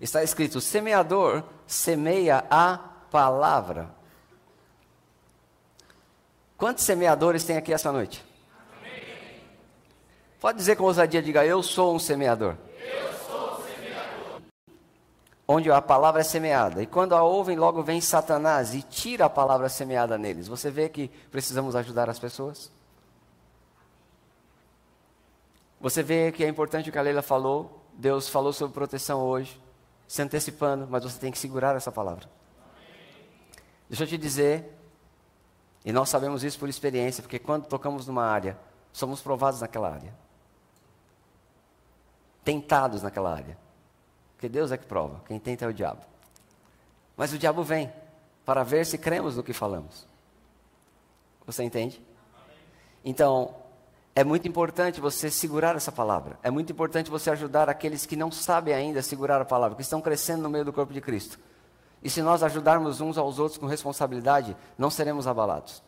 [0.00, 2.78] Está escrito: o semeador semeia a
[3.10, 3.90] palavra.
[6.56, 8.29] Quantos semeadores tem aqui essa noite?
[10.40, 12.56] Pode dizer com ousadia, diga, eu sou um semeador.
[12.80, 14.40] Eu sou semeador.
[15.46, 16.82] Onde a palavra é semeada.
[16.82, 20.48] E quando a ouvem, logo vem Satanás e tira a palavra semeada neles.
[20.48, 22.72] Você vê que precisamos ajudar as pessoas?
[25.78, 27.78] Você vê que é importante o que a Leila falou.
[27.92, 29.60] Deus falou sobre proteção hoje,
[30.08, 32.24] se antecipando, mas você tem que segurar essa palavra.
[33.90, 34.74] Deixa eu te dizer,
[35.84, 38.56] e nós sabemos isso por experiência, porque quando tocamos numa área,
[38.90, 40.29] somos provados naquela área
[42.44, 43.56] tentados naquela área.
[44.34, 46.00] Porque Deus é que prova, quem tenta é o diabo.
[47.16, 47.92] Mas o diabo vem
[48.44, 50.06] para ver se cremos no que falamos.
[51.46, 52.00] Você entende?
[53.04, 53.54] Então,
[54.14, 56.38] é muito importante você segurar essa palavra.
[56.42, 60.00] É muito importante você ajudar aqueles que não sabem ainda segurar a palavra, que estão
[60.00, 61.38] crescendo no meio do corpo de Cristo.
[62.02, 65.82] E se nós ajudarmos uns aos outros com responsabilidade, não seremos abalados.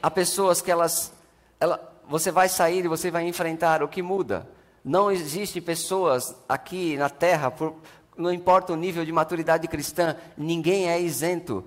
[0.00, 1.12] Há pessoas que elas,
[1.58, 4.46] ela, você vai sair e você vai enfrentar o que muda
[4.88, 7.74] não existe pessoas aqui na terra, por,
[8.16, 11.62] não importa o nível de maturidade cristã, ninguém é isento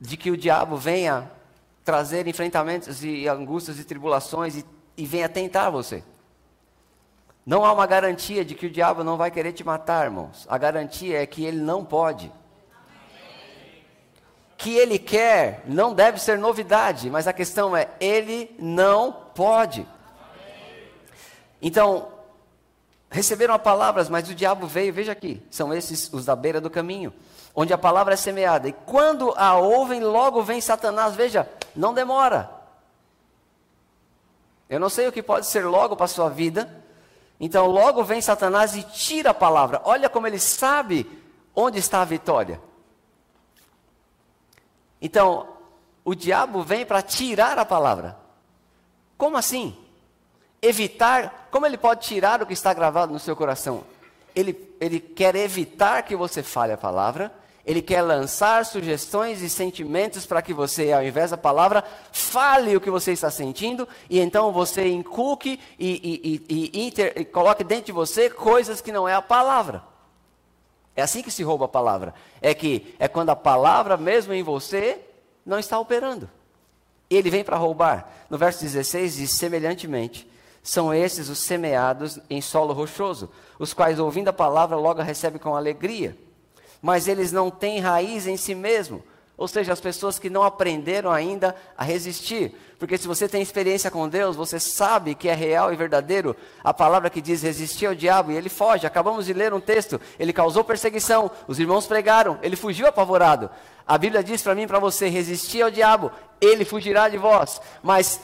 [0.00, 1.30] de que o diabo venha
[1.84, 4.64] trazer enfrentamentos e angústias e tribulações e,
[4.96, 6.02] e venha tentar você.
[7.44, 10.46] Não há uma garantia de que o diabo não vai querer te matar, irmãos.
[10.48, 12.32] A garantia é que ele não pode.
[14.56, 19.86] Que ele quer não deve ser novidade, mas a questão é: ele não pode.
[21.66, 22.12] Então,
[23.10, 27.12] receberam palavras, mas o diabo veio, veja aqui, são esses os da beira do caminho,
[27.56, 28.68] onde a palavra é semeada.
[28.68, 32.48] E quando a ouvem, logo vem Satanás, veja, não demora.
[34.70, 36.72] Eu não sei o que pode ser logo para a sua vida,
[37.40, 39.82] então logo vem Satanás e tira a palavra.
[39.82, 41.04] Olha como ele sabe
[41.52, 42.60] onde está a vitória.
[45.02, 45.48] Então,
[46.04, 48.16] o diabo vem para tirar a palavra.
[49.18, 49.76] Como assim?
[50.60, 53.84] Evitar, como ele pode tirar o que está gravado no seu coração?
[54.34, 57.32] Ele, ele quer evitar que você fale a palavra,
[57.64, 62.80] ele quer lançar sugestões e sentimentos para que você, ao invés da palavra, fale o
[62.80, 67.86] que você está sentindo e então você inculque e, e, e, inter, e coloque dentro
[67.86, 69.82] de você coisas que não é a palavra.
[70.94, 72.14] É assim que se rouba a palavra.
[72.40, 75.00] É que é quando a palavra, mesmo em você,
[75.44, 76.30] não está operando.
[77.10, 78.10] Ele vem para roubar.
[78.30, 80.26] No verso 16 diz: semelhantemente,
[80.68, 85.40] são esses os semeados em solo rochoso, os quais, ouvindo a palavra, logo a recebem
[85.40, 86.16] com alegria
[86.86, 89.02] mas eles não têm raiz em si mesmo.
[89.36, 92.54] Ou seja, as pessoas que não aprenderam ainda a resistir.
[92.78, 96.72] Porque se você tem experiência com Deus, você sabe que é real e verdadeiro a
[96.72, 98.86] palavra que diz resistir ao diabo e ele foge.
[98.86, 103.50] Acabamos de ler um texto, ele causou perseguição, os irmãos pregaram, ele fugiu apavorado.
[103.86, 107.60] A Bíblia diz para mim para você: resistir ao diabo, ele fugirá de vós.
[107.82, 108.20] Mas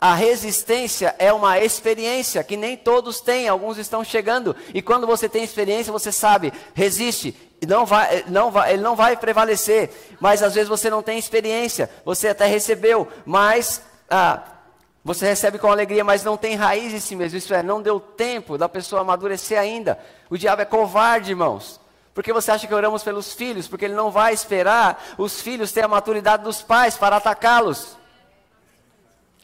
[0.00, 4.54] a resistência é uma experiência que nem todos têm, alguns estão chegando.
[4.74, 7.34] E quando você tem experiência, você sabe, resiste,
[7.66, 9.90] não vai, não vai, ele não vai prevalecer.
[10.20, 14.42] Mas às vezes você não tem experiência, você até recebeu, mas ah,
[15.02, 17.38] você recebe com alegria, mas não tem raiz em si mesmo.
[17.38, 19.98] Isso é, não deu tempo da pessoa amadurecer ainda.
[20.28, 21.80] O diabo é covarde, irmãos.
[22.12, 23.68] Porque você acha que oramos pelos filhos?
[23.68, 27.96] Porque ele não vai esperar os filhos ter a maturidade dos pais para atacá-los.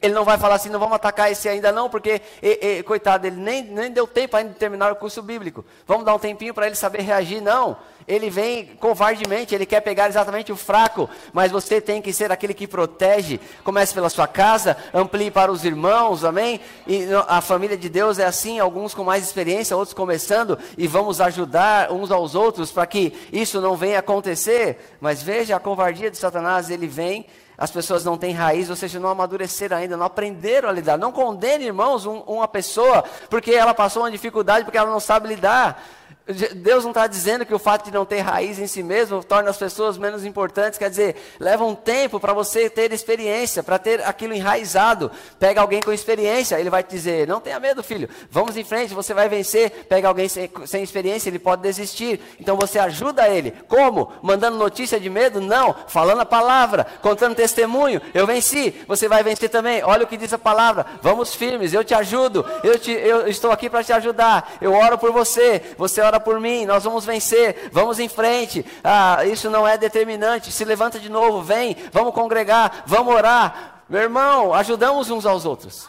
[0.02, 3.24] Ele não vai falar assim, não vamos atacar esse ainda não, porque, e, e, coitado,
[3.26, 5.64] ele nem, nem deu tempo ainda de terminar o curso bíblico.
[5.86, 7.40] Vamos dar um tempinho para ele saber reagir.
[7.40, 12.32] Não, ele vem covardemente, ele quer pegar exatamente o fraco, mas você tem que ser
[12.32, 13.40] aquele que protege.
[13.62, 16.60] Comece pela sua casa, amplie para os irmãos, amém?
[16.86, 21.20] E a família de Deus é assim, alguns com mais experiência, outros começando, e vamos
[21.20, 24.96] ajudar uns aos outros para que isso não venha acontecer.
[25.00, 27.26] Mas veja a covardia de Satanás, ele vem
[27.62, 30.98] as pessoas não têm raiz, ou seja, não amadureceram ainda, não aprenderam a lidar.
[30.98, 35.28] Não condene, irmãos, um, uma pessoa porque ela passou uma dificuldade, porque ela não sabe
[35.28, 35.80] lidar.
[36.26, 39.50] Deus não está dizendo que o fato de não ter raiz em si mesmo torna
[39.50, 44.04] as pessoas menos importantes, quer dizer, leva um tempo para você ter experiência, para ter
[44.04, 45.10] aquilo enraizado.
[45.40, 48.94] Pega alguém com experiência, ele vai te dizer: Não tenha medo, filho, vamos em frente,
[48.94, 49.86] você vai vencer.
[49.88, 52.20] Pega alguém sem, sem experiência, ele pode desistir.
[52.38, 53.52] Então você ajuda ele.
[53.66, 54.12] Como?
[54.22, 55.40] Mandando notícia de medo?
[55.40, 55.74] Não.
[55.88, 58.00] Falando a palavra, contando testemunho.
[58.14, 59.82] Eu venci, você vai vencer também.
[59.82, 63.50] Olha o que diz a palavra: Vamos firmes, eu te ajudo, eu, te, eu estou
[63.50, 64.52] aqui para te ajudar.
[64.60, 68.64] Eu oro por você, você ora ora por mim, nós vamos vencer, vamos em frente.
[68.84, 70.52] Ah, isso não é determinante.
[70.52, 73.84] Se levanta de novo, vem, vamos congregar, vamos orar.
[73.88, 75.88] Meu irmão, ajudamos uns aos outros.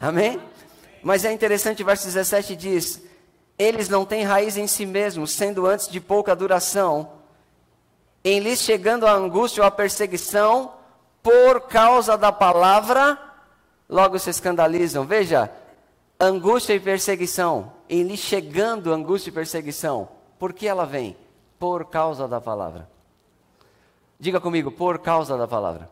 [0.00, 0.40] Amém?
[1.02, 3.02] Mas é interessante, verso 17 diz:
[3.56, 7.12] Eles não têm raiz em si mesmos, sendo antes de pouca duração,
[8.24, 10.72] em lhes chegando a angústia ou a perseguição,
[11.22, 13.16] por causa da palavra,
[13.88, 15.04] logo se escandalizam.
[15.04, 15.50] Veja,
[16.18, 21.16] angústia e perseguição em lhe chegando angústia e perseguição, por que ela vem?
[21.58, 22.88] Por causa da palavra.
[24.20, 25.90] Diga comigo, por causa da palavra.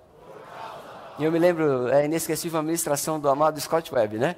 [1.19, 4.37] E eu me lembro, é inesquecível a ministração do amado Scott Webb, né?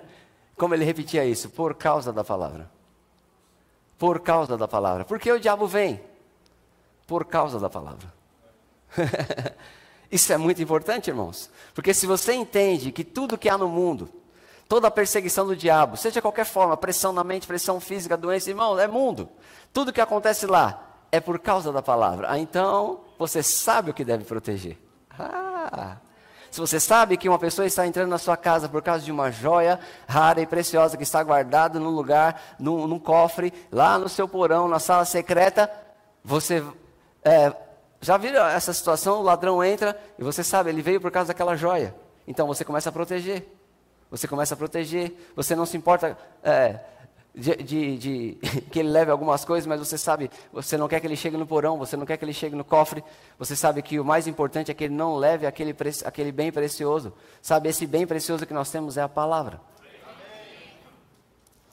[0.57, 2.71] Como ele repetia isso, por causa da palavra.
[3.99, 5.05] Por causa da palavra.
[5.05, 6.01] Por que o diabo vem?
[7.07, 8.12] Por causa da palavra.
[10.11, 11.51] isso é muito importante, irmãos.
[11.75, 14.09] Porque se você entende que tudo que há no mundo,
[14.68, 18.78] Toda a perseguição do diabo, seja qualquer forma, pressão na mente, pressão física, doença, irmão,
[18.78, 19.28] é mundo.
[19.72, 22.26] Tudo que acontece lá é por causa da palavra.
[22.31, 24.76] Ah, então você sabe o que deve proteger.
[25.18, 25.96] Ah,
[26.50, 29.31] se você sabe que uma pessoa está entrando na sua casa por causa de uma
[29.31, 34.28] joia rara e preciosa que está guardada num lugar, num, num cofre, lá no seu
[34.28, 35.70] porão, na sala secreta,
[36.22, 36.62] você
[37.24, 37.54] é,
[38.00, 39.20] já viu essa situação?
[39.20, 41.94] O ladrão entra e você sabe, ele veio por causa daquela joia.
[42.26, 43.58] Então você começa a proteger.
[44.11, 46.81] Você começa a proteger, você não se importa é,
[47.35, 48.38] de, de, de,
[48.71, 51.47] que ele leve algumas coisas, mas você sabe, você não quer que ele chegue no
[51.47, 53.05] porão, você não quer que ele chegue no cofre,
[53.38, 57.12] você sabe que o mais importante é que ele não leve aquele, aquele bem precioso.
[57.40, 59.61] Sabe, esse bem precioso que nós temos é a palavra.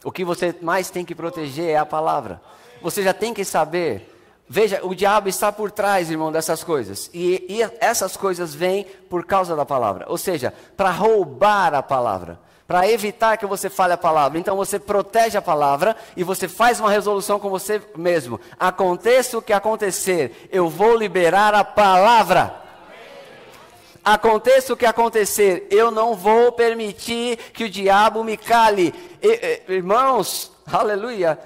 [0.04, 2.40] O que você mais tem que proteger é a palavra.
[2.82, 4.15] Você já tem que saber.
[4.48, 7.10] Veja, o diabo está por trás, irmão, dessas coisas.
[7.14, 10.06] E, e essas coisas vêm por causa da palavra.
[10.08, 14.40] Ou seja, para roubar a palavra para evitar que você fale a palavra.
[14.40, 18.40] Então você protege a palavra e você faz uma resolução com você mesmo.
[18.60, 22.62] Aconteça o que acontecer, eu vou liberar a palavra.
[24.04, 28.94] Aconteça o que acontecer, eu não vou permitir que o diabo me cale.
[29.22, 31.40] E, irmãos, aleluia.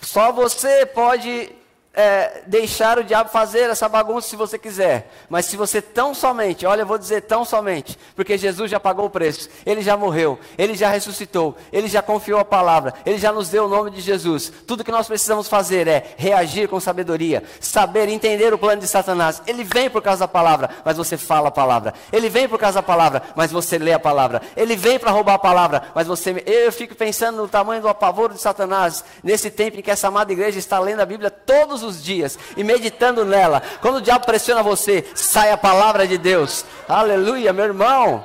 [0.00, 1.52] Só você pode
[1.92, 5.10] é, deixar o diabo fazer essa bagunça se você quiser.
[5.28, 9.06] Mas se você tão somente, olha, eu vou dizer tão somente, porque Jesus já pagou
[9.06, 13.32] o preço, ele já morreu, ele já ressuscitou, ele já confiou a palavra, ele já
[13.32, 14.52] nos deu o nome de Jesus.
[14.66, 19.42] Tudo que nós precisamos fazer é reagir com sabedoria, saber entender o plano de Satanás.
[19.46, 21.92] Ele vem por causa da palavra, mas você fala a palavra.
[22.12, 24.42] Ele vem por causa da palavra, mas você lê a palavra.
[24.56, 26.42] Ele vem para roubar a palavra, mas você.
[26.46, 30.32] Eu fico pensando no tamanho do apavoro de Satanás nesse tempo em que essa amada
[30.32, 33.62] igreja está lendo a Bíblia todos todos os dias e meditando nela.
[33.80, 36.64] Quando o diabo pressiona você, sai a palavra de Deus.
[36.88, 38.24] Aleluia, meu irmão.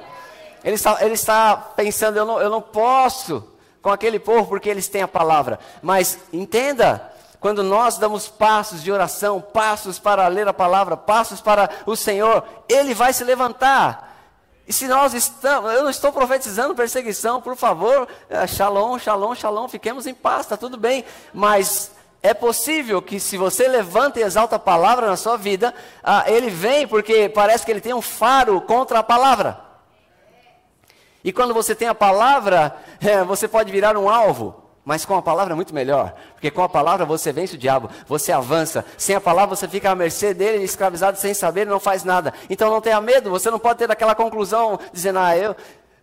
[0.63, 3.43] Ele está, ele está pensando, eu não, eu não posso
[3.81, 5.59] com aquele povo porque eles têm a palavra.
[5.81, 11.69] Mas entenda, quando nós damos passos de oração, passos para ler a palavra, passos para
[11.85, 14.13] o Senhor, Ele vai se levantar.
[14.67, 19.67] E se nós estamos, eu não estou profetizando perseguição, por favor, eh, shalom, shalom, shalom,
[19.67, 21.05] fiquemos em paz, está tudo bem.
[21.31, 21.91] Mas
[22.25, 26.49] é possível que se você levanta e exalta a palavra na sua vida, ah, ele
[26.49, 29.59] vem porque parece que ele tem um faro contra a palavra.
[31.23, 34.63] E quando você tem a palavra, é, você pode virar um alvo.
[34.83, 37.89] Mas com a palavra é muito melhor, porque com a palavra você vence o diabo,
[38.07, 38.85] você avança.
[38.97, 42.33] Sem a palavra você fica à mercê dele, escravizado sem saber, não faz nada.
[42.49, 45.55] Então não tenha medo, você não pode ter aquela conclusão dizendo, ah, eu,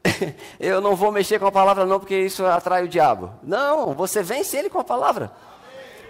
[0.58, 3.30] eu não vou mexer com a palavra não, porque isso atrai o diabo.
[3.42, 5.30] Não, você vence ele com a palavra.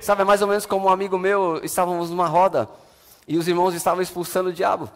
[0.03, 2.69] Sabe, é mais ou menos como um amigo meu, estávamos numa roda
[3.27, 4.91] e os irmãos estavam expulsando o diabo.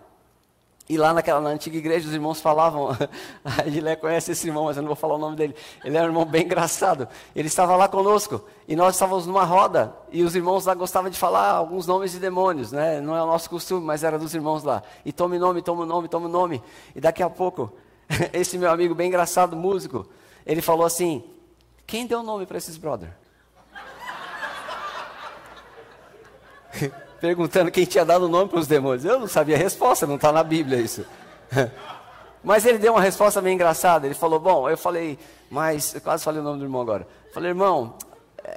[0.89, 2.89] E lá naquela, na antiga igreja os irmãos falavam,
[3.45, 5.55] a Edilé conhece esse irmão, mas eu não vou falar o nome dele.
[5.85, 7.07] Ele é um irmão bem engraçado.
[7.37, 11.17] Ele estava lá conosco e nós estávamos numa roda e os irmãos lá gostavam de
[11.17, 13.01] falar alguns nomes de demônios, né?
[13.01, 14.83] Não é o nosso costume, mas era dos irmãos lá.
[15.05, 16.61] E tome nome, tome nome, tome nome.
[16.97, 17.73] E daqui a pouco,
[18.33, 20.05] esse meu amigo bem engraçado, músico,
[20.45, 21.23] ele falou assim:
[21.87, 23.26] Quem deu nome para esses brothers?
[27.21, 29.05] perguntando quem tinha dado o nome para os demônios.
[29.05, 31.05] Eu não sabia a resposta, não está na Bíblia isso.
[32.43, 34.07] Mas ele deu uma resposta meio engraçada.
[34.07, 35.19] Ele falou: Bom, eu falei,
[35.51, 35.97] mas.
[35.97, 37.05] Eu quase falei o nome do irmão agora.
[37.33, 37.97] falei, irmão,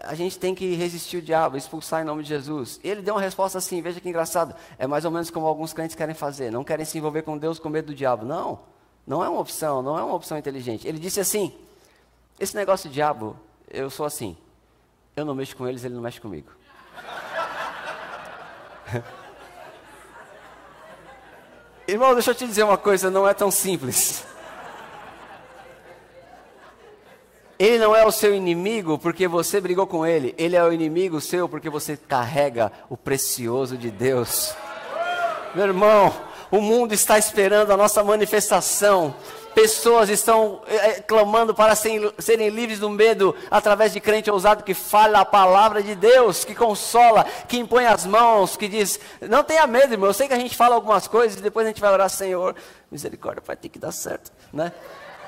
[0.04, 2.80] a gente tem que resistir o diabo, expulsar em nome de Jesus.
[2.84, 4.54] Ele deu uma resposta assim: Veja que engraçado.
[4.78, 6.52] É mais ou menos como alguns crentes querem fazer.
[6.52, 8.26] Não querem se envolver com Deus com medo do diabo.
[8.26, 8.60] Não,
[9.08, 10.88] não é uma opção, não é uma opção inteligente.
[10.88, 11.52] Ele disse assim:
[12.40, 13.36] Esse negócio de diabo,
[13.72, 14.38] eu sou assim.
[15.16, 16.52] Eu não mexo com eles, ele não mexe comigo.
[21.88, 24.24] Irmão, deixa eu te dizer uma coisa, não é tão simples.
[27.60, 30.34] Ele não é o seu inimigo porque você brigou com ele.
[30.38, 34.56] Ele é o inimigo seu porque você carrega o precioso de Deus.
[35.54, 36.14] Meu irmão,
[36.50, 39.14] o mundo está esperando a nossa manifestação.
[39.60, 44.74] Pessoas estão é, clamando para serem, serem livres do medo através de crente ousado que
[44.74, 49.68] fala a palavra de Deus, que consola, que impõe as mãos, que diz: Não tenha
[49.68, 50.10] medo, irmão.
[50.10, 52.56] Eu sei que a gente fala algumas coisas e depois a gente vai orar, Senhor,
[52.90, 54.72] misericórdia, vai ter que dar certo, né?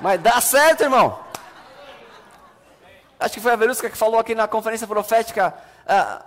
[0.00, 1.18] Mas dá certo, irmão.
[3.20, 5.52] Acho que foi a Verusca que falou aqui na conferência profética.
[5.86, 6.24] Ah,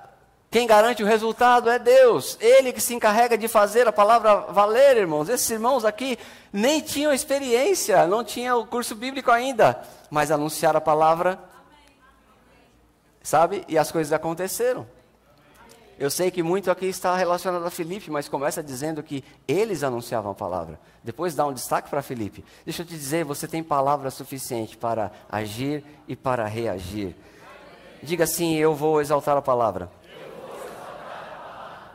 [0.56, 2.38] quem garante o resultado é Deus.
[2.40, 5.28] Ele que se encarrega de fazer a palavra valer, irmãos.
[5.28, 6.18] Esses irmãos aqui
[6.54, 11.38] nem tinham experiência, não tinham o curso bíblico ainda, mas anunciaram a palavra,
[13.22, 13.66] sabe?
[13.68, 14.88] E as coisas aconteceram.
[16.00, 20.32] Eu sei que muito aqui está relacionado a Felipe, mas começa dizendo que eles anunciavam
[20.32, 20.80] a palavra.
[21.04, 22.46] Depois dá um destaque para Felipe.
[22.64, 27.14] Deixa eu te dizer, você tem palavra suficiente para agir e para reagir.
[28.02, 29.92] Diga assim: Eu vou exaltar a palavra.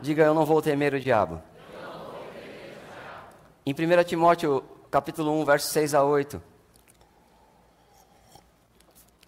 [0.01, 1.39] Diga, eu não vou temer o diabo.
[3.63, 6.41] Em 1 Timóteo, capítulo 1, versos 6 a 8.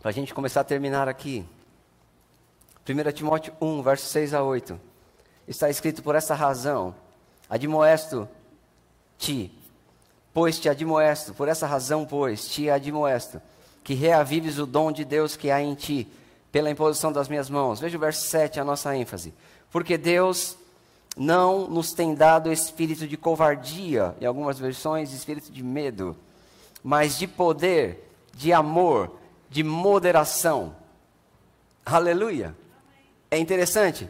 [0.01, 1.45] Para a gente começar a terminar aqui.
[2.89, 4.81] 1 Timóteo 1, versos 6 a 8.
[5.47, 6.95] Está escrito por essa razão:
[7.47, 8.27] Admoesto-te,
[10.33, 13.39] pois te admoesto, por essa razão, pois, te admoesto,
[13.83, 16.11] que reavives o dom de Deus que há em ti,
[16.51, 17.79] pela imposição das minhas mãos.
[17.79, 19.35] Veja o verso 7, a nossa ênfase.
[19.69, 20.57] Porque Deus
[21.15, 26.15] não nos tem dado espírito de covardia, em algumas versões, espírito de medo,
[26.83, 29.11] mas de poder, de amor,
[29.49, 30.75] de moderação.
[31.85, 32.55] Aleluia.
[33.29, 34.09] É interessante.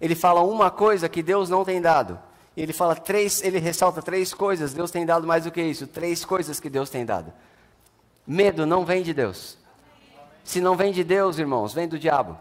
[0.00, 2.18] Ele fala uma coisa que Deus não tem dado.
[2.56, 6.24] Ele fala três, ele ressalta três coisas, Deus tem dado mais do que isso, três
[6.24, 7.32] coisas que Deus tem dado.
[8.26, 9.58] Medo não vem de Deus.
[10.44, 12.38] Se não vem de Deus, irmãos, vem do diabo.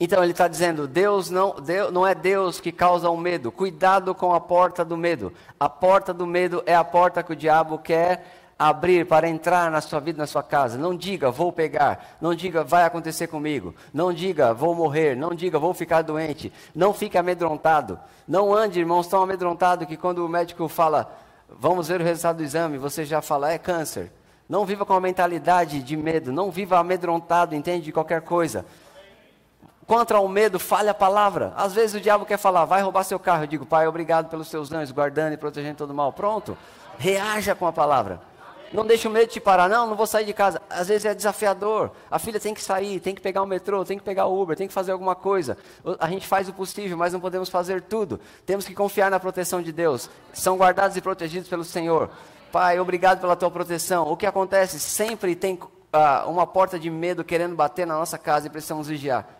[0.00, 3.50] Então ele está dizendo: Deus não, Deus não é Deus que causa o medo.
[3.50, 5.32] Cuidado com a porta do medo.
[5.58, 8.24] A porta do medo é a porta que o diabo quer
[8.58, 10.76] abrir para entrar na sua vida, na sua casa.
[10.76, 12.16] Não diga, vou pegar.
[12.20, 13.74] Não diga, vai acontecer comigo.
[13.92, 15.16] Não diga, vou morrer.
[15.16, 16.52] Não diga, vou ficar doente.
[16.74, 17.98] Não fique amedrontado.
[18.26, 21.12] Não ande, irmãos, tão amedrontado que quando o médico fala,
[21.48, 24.12] vamos ver o resultado do exame, você já fala, é câncer.
[24.48, 26.32] Não viva com a mentalidade de medo.
[26.32, 28.64] Não viva amedrontado, entende, de qualquer coisa.
[29.88, 31.54] Contra o medo, fale a palavra.
[31.56, 33.44] Às vezes o diabo quer falar, vai roubar seu carro.
[33.44, 36.12] Eu digo, pai, obrigado pelos seus anjos, guardando e protegendo todo mal.
[36.12, 36.58] Pronto.
[36.98, 38.20] Reaja com a palavra.
[38.70, 39.66] Não deixe o medo te parar.
[39.66, 40.60] Não, não vou sair de casa.
[40.68, 41.90] Às vezes é desafiador.
[42.10, 44.54] A filha tem que sair, tem que pegar o metrô, tem que pegar o Uber,
[44.54, 45.56] tem que fazer alguma coisa.
[45.98, 48.20] A gente faz o possível, mas não podemos fazer tudo.
[48.44, 50.10] Temos que confiar na proteção de Deus.
[50.34, 52.10] São guardados e protegidos pelo Senhor.
[52.52, 54.06] Pai, obrigado pela tua proteção.
[54.06, 54.78] O que acontece?
[54.78, 59.37] Sempre tem uh, uma porta de medo querendo bater na nossa casa e precisamos vigiar.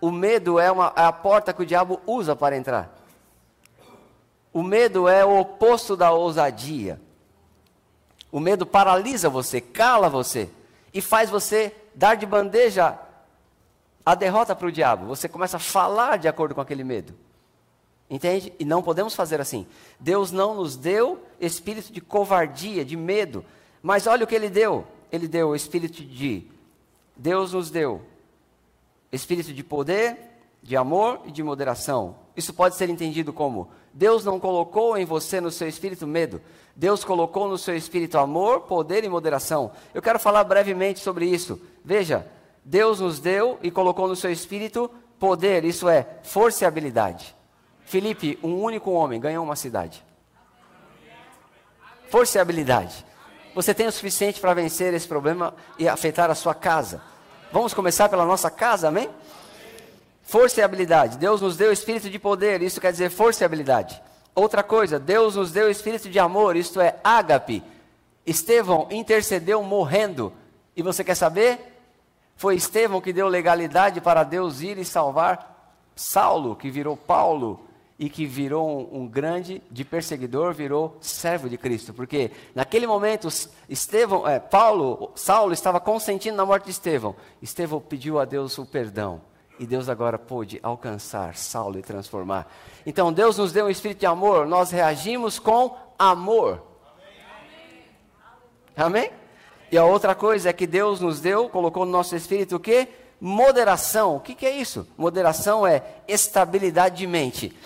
[0.00, 2.94] O medo é, uma, é a porta que o diabo usa para entrar.
[4.52, 7.00] O medo é o oposto da ousadia.
[8.30, 10.48] O medo paralisa você, cala você
[10.92, 12.98] e faz você dar de bandeja
[14.04, 15.06] a derrota para o diabo.
[15.06, 17.14] Você começa a falar de acordo com aquele medo.
[18.08, 18.52] Entende?
[18.58, 19.66] E não podemos fazer assim.
[19.98, 23.44] Deus não nos deu espírito de covardia, de medo.
[23.82, 24.86] Mas olha o que ele deu.
[25.10, 26.46] Ele deu o espírito de.
[27.16, 28.02] Deus nos deu
[29.16, 30.16] espírito de poder,
[30.62, 32.16] de amor e de moderação.
[32.36, 36.40] Isso pode ser entendido como: Deus não colocou em você, no seu espírito, medo.
[36.74, 39.72] Deus colocou no seu espírito amor, poder e moderação.
[39.94, 41.60] Eu quero falar brevemente sobre isso.
[41.84, 42.26] Veja,
[42.64, 47.34] Deus nos deu e colocou no seu espírito poder, isso é, força e habilidade.
[47.84, 50.04] Felipe, um único homem, ganhou uma cidade.
[52.10, 53.06] Força e habilidade.
[53.54, 57.00] Você tem o suficiente para vencer esse problema e afetar a sua casa.
[57.52, 59.08] Vamos começar pela nossa casa, amém?
[60.22, 61.16] Força e habilidade.
[61.16, 64.02] Deus nos deu espírito de poder, isso quer dizer força e habilidade.
[64.34, 67.62] Outra coisa, Deus nos deu espírito de amor, isto é, ágape.
[68.26, 70.32] Estevão intercedeu morrendo.
[70.76, 71.74] E você quer saber?
[72.36, 77.65] Foi Estevão que deu legalidade para Deus ir e salvar Saulo, que virou Paulo
[77.98, 81.94] e que virou um, um, grande de perseguidor, virou servo de Cristo.
[81.94, 83.28] Porque naquele momento,
[83.68, 87.16] Estevão, é, Paulo, Saulo estava consentindo na morte de Estevão.
[87.40, 89.22] Estevão pediu a Deus o perdão.
[89.58, 92.52] E Deus agora pôde alcançar Saulo e transformar.
[92.84, 96.62] Então Deus nos deu um espírito de amor, nós reagimos com amor.
[98.76, 99.00] Amém?
[99.00, 99.10] Amém?
[99.72, 102.88] E a outra coisa é que Deus nos deu, colocou no nosso espírito o quê?
[103.18, 104.16] Moderação.
[104.16, 104.86] O que, que é isso?
[104.96, 107.56] Moderação é estabilidade de mente,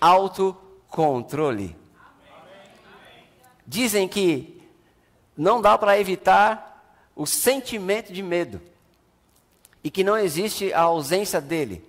[0.00, 1.76] autocontrole.
[3.66, 4.62] Dizem que
[5.36, 8.60] não dá para evitar o sentimento de medo
[9.82, 11.86] e que não existe a ausência dele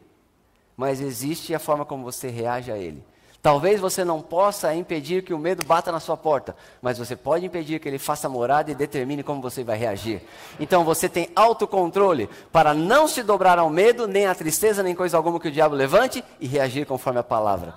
[0.77, 3.03] mas existe a forma como você reage a ele.
[3.41, 7.45] Talvez você não possa impedir que o medo bata na sua porta, mas você pode
[7.45, 10.21] impedir que ele faça morada e determine como você vai reagir.
[10.59, 15.17] Então você tem autocontrole para não se dobrar ao medo, nem à tristeza, nem coisa
[15.17, 17.73] alguma que o diabo levante e reagir conforme a palavra.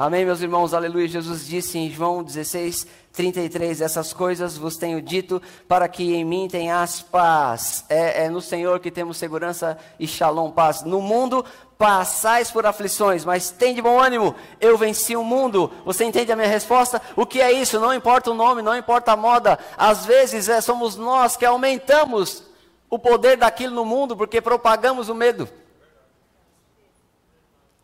[0.00, 1.08] Amém, meus irmãos, aleluia.
[1.08, 6.46] Jesus disse em João 16, 33: Essas coisas vos tenho dito para que em mim
[6.46, 7.84] tenhas paz.
[7.88, 10.84] É, é no Senhor que temos segurança e shalom, paz.
[10.84, 11.44] No mundo
[11.76, 15.68] passais por aflições, mas tem de bom ânimo, eu venci o mundo.
[15.84, 17.02] Você entende a minha resposta?
[17.16, 17.80] O que é isso?
[17.80, 19.58] Não importa o nome, não importa a moda.
[19.76, 22.44] Às vezes é, somos nós que aumentamos
[22.88, 25.48] o poder daquilo no mundo porque propagamos o medo.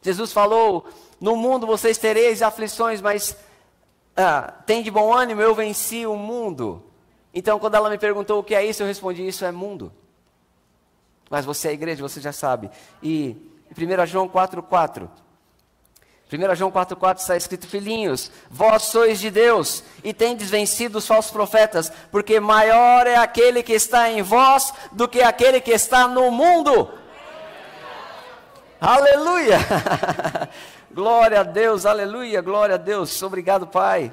[0.01, 0.87] Jesus falou
[1.25, 3.35] no mundo vocês tereis aflições, mas
[4.14, 6.85] ah, tem de bom ânimo, eu venci o mundo.
[7.33, 9.91] Então, quando ela me perguntou o que é isso, eu respondi: Isso é mundo.
[11.31, 12.70] Mas você é igreja, você já sabe.
[13.03, 13.35] E
[13.75, 15.09] 1 João 4,4.
[16.31, 21.33] 1 João 4,4 está escrito: Filhinhos, vós sois de Deus e tendes vencido os falsos
[21.33, 26.31] profetas, porque maior é aquele que está em vós do que aquele que está no
[26.31, 26.91] mundo.
[28.79, 29.57] Aleluia!
[30.95, 33.20] Glória a Deus, aleluia, glória a Deus.
[33.20, 34.12] Obrigado, Pai.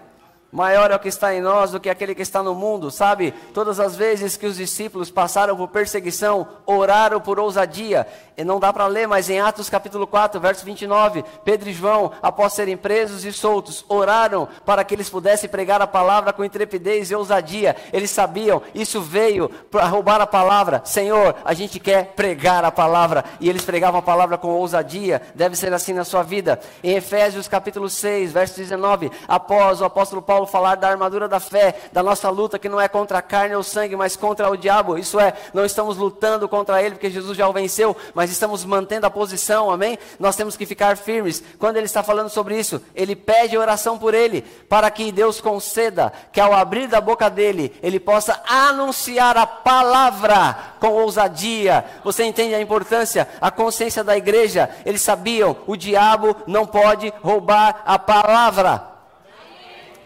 [0.51, 3.33] Maior é o que está em nós do que aquele que está no mundo, sabe?
[3.53, 8.05] Todas as vezes que os discípulos passaram por perseguição, oraram por ousadia.
[8.37, 12.11] E não dá para ler, mas em Atos capítulo 4, verso 29, Pedro e João,
[12.21, 17.11] após serem presos e soltos, oraram para que eles pudessem pregar a palavra com intrepidez
[17.11, 17.75] e ousadia.
[17.93, 20.81] Eles sabiam, isso veio para roubar a palavra.
[20.83, 23.23] Senhor, a gente quer pregar a palavra.
[23.39, 25.21] E eles pregavam a palavra com ousadia.
[25.33, 26.59] Deve ser assim na sua vida.
[26.83, 31.39] Em Efésios capítulo 6, verso 19, após o apóstolo Paulo Paulo falar da armadura da
[31.39, 34.57] fé, da nossa luta que não é contra a carne ou sangue, mas contra o
[34.57, 34.97] diabo.
[34.97, 39.05] Isso é, não estamos lutando contra ele porque Jesus já o venceu, mas estamos mantendo
[39.05, 39.97] a posição, amém?
[40.19, 41.43] Nós temos que ficar firmes.
[41.59, 46.11] Quando ele está falando sobre isso, ele pede oração por ele, para que Deus conceda
[46.31, 51.85] que ao abrir da boca dele, ele possa anunciar a palavra com ousadia.
[52.03, 54.69] Você entende a importância, a consciência da igreja?
[54.85, 58.90] Eles sabiam, o diabo não pode roubar a palavra.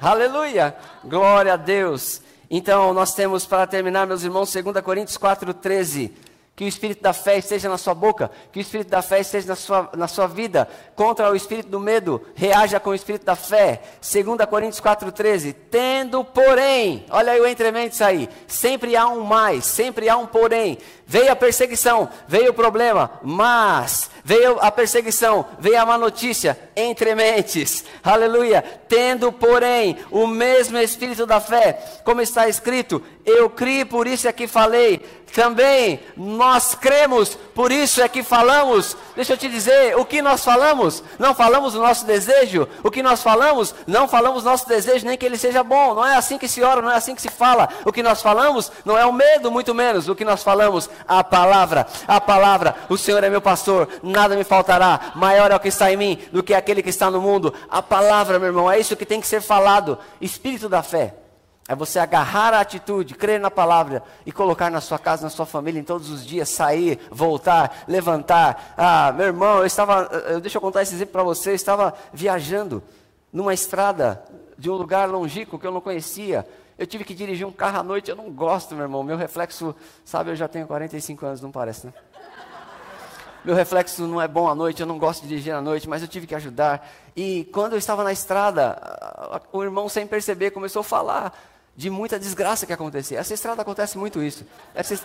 [0.06, 0.76] Aleluia!
[1.04, 2.22] Glória a Deus.
[2.48, 6.12] Então, nós temos para terminar, meus irmãos, 2 Coríntios 4,13.
[6.56, 9.48] Que o espírito da fé esteja na sua boca, que o espírito da fé esteja
[9.48, 10.70] na sua, na sua vida.
[10.96, 13.82] Contra o espírito do medo, reaja com o espírito da fé.
[14.00, 15.56] 2 Coríntios 4,13.
[15.72, 18.30] Tendo, porém, olha aí o entrementes aí.
[18.48, 20.78] Sempre há um mais, sempre há um porém.
[21.08, 27.14] Veio a perseguição, veio o problema, mas veio a perseguição, veio a má notícia, entre
[27.14, 28.64] mentes, aleluia.
[28.88, 34.32] Tendo, porém, o mesmo espírito da fé, como está escrito, eu criei, por isso é
[34.32, 35.00] que falei.
[35.34, 38.96] Também nós cremos, por isso é que falamos.
[39.16, 41.04] Deixa eu te dizer, o que nós falamos?
[41.20, 42.68] Não falamos o nosso desejo.
[42.82, 43.76] O que nós falamos?
[43.86, 45.94] Não falamos o nosso desejo, nem que ele seja bom.
[45.94, 47.68] Não é assim que se ora, não é assim que se fala.
[47.84, 50.08] O que nós falamos não é o medo, muito menos.
[50.08, 54.44] O que nós falamos a palavra, a palavra, o Senhor é meu pastor, nada me
[54.44, 57.54] faltará, maior é o que está em mim do que aquele que está no mundo.
[57.70, 59.98] A palavra, meu irmão, é isso que tem que ser falado.
[60.22, 61.16] Espírito da fé.
[61.68, 65.48] É você agarrar a atitude, crer na palavra e colocar na sua casa, na sua
[65.48, 68.76] família, em todos os dias, sair, voltar, levantar.
[68.78, 70.08] Ah, meu irmão, eu estava,
[70.40, 72.84] deixa eu contar esse exemplo para você, eu estava viajando
[73.34, 74.24] numa estrada
[74.58, 76.48] de um lugar longínquo que eu não conhecia.
[76.78, 79.04] Eu tive que dirigir um carro à noite, eu não gosto, meu irmão.
[79.04, 81.94] Meu reflexo, sabe, eu já tenho 45 anos, não parece, né?
[83.46, 86.02] Meu reflexo não é bom à noite, eu não gosto de dirigir à noite, mas
[86.02, 86.90] eu tive que ajudar.
[87.16, 91.38] E quando eu estava na estrada, o irmão, sem perceber, começou a falar
[91.76, 93.20] de muita desgraça que acontecia.
[93.20, 94.46] Essa estrada acontece muito isso.
[94.74, 95.00] Essa...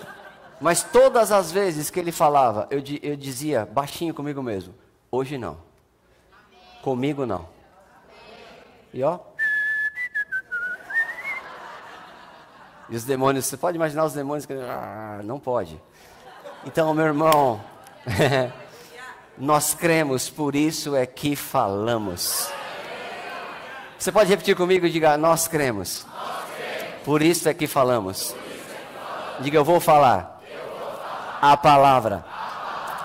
[0.60, 4.74] Mas todas as vezes que ele falava, eu, eu dizia baixinho comigo mesmo:
[5.10, 5.58] hoje não.
[6.82, 7.46] Comigo não.
[8.92, 9.18] E ó,
[12.90, 14.52] E os demônios, você pode imaginar os demônios que.
[14.52, 15.80] Ah, não pode.
[16.66, 17.60] Então, meu irmão,
[19.38, 22.50] nós cremos, por isso é que falamos.
[23.96, 26.04] Você pode repetir comigo e diga: Nós cremos.
[27.04, 28.34] Por isso é que falamos.
[29.38, 30.42] Diga: Eu vou falar
[31.40, 32.24] a palavra.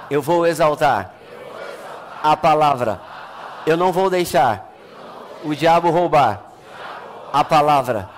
[0.10, 1.14] Eu vou exaltar
[2.24, 3.00] a palavra.
[3.68, 4.74] Eu não vou deixar
[5.44, 6.44] o diabo roubar
[7.32, 8.10] a palavra.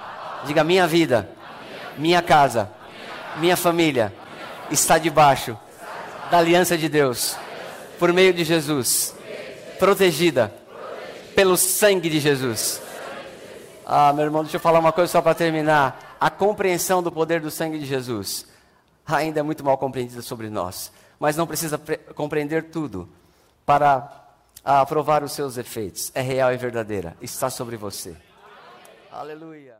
[0.45, 1.35] Diga: Minha vida
[1.97, 2.69] minha casa,
[3.37, 4.13] minha família
[4.71, 5.57] está debaixo
[6.29, 7.37] da aliança de Deus,
[7.97, 9.15] por meio de Jesus,
[9.79, 10.53] protegida
[11.35, 12.81] pelo sangue de Jesus.
[13.85, 16.17] Ah, meu irmão, deixa eu falar uma coisa só para terminar.
[16.19, 18.47] A compreensão do poder do sangue de Jesus
[19.05, 21.79] ainda é muito mal compreendida sobre nós, mas não precisa
[22.13, 23.07] compreender tudo
[23.65, 24.25] para
[24.63, 26.11] aprovar os seus efeitos.
[26.13, 28.15] É real e verdadeira, está sobre você.
[29.11, 29.75] Aleluia.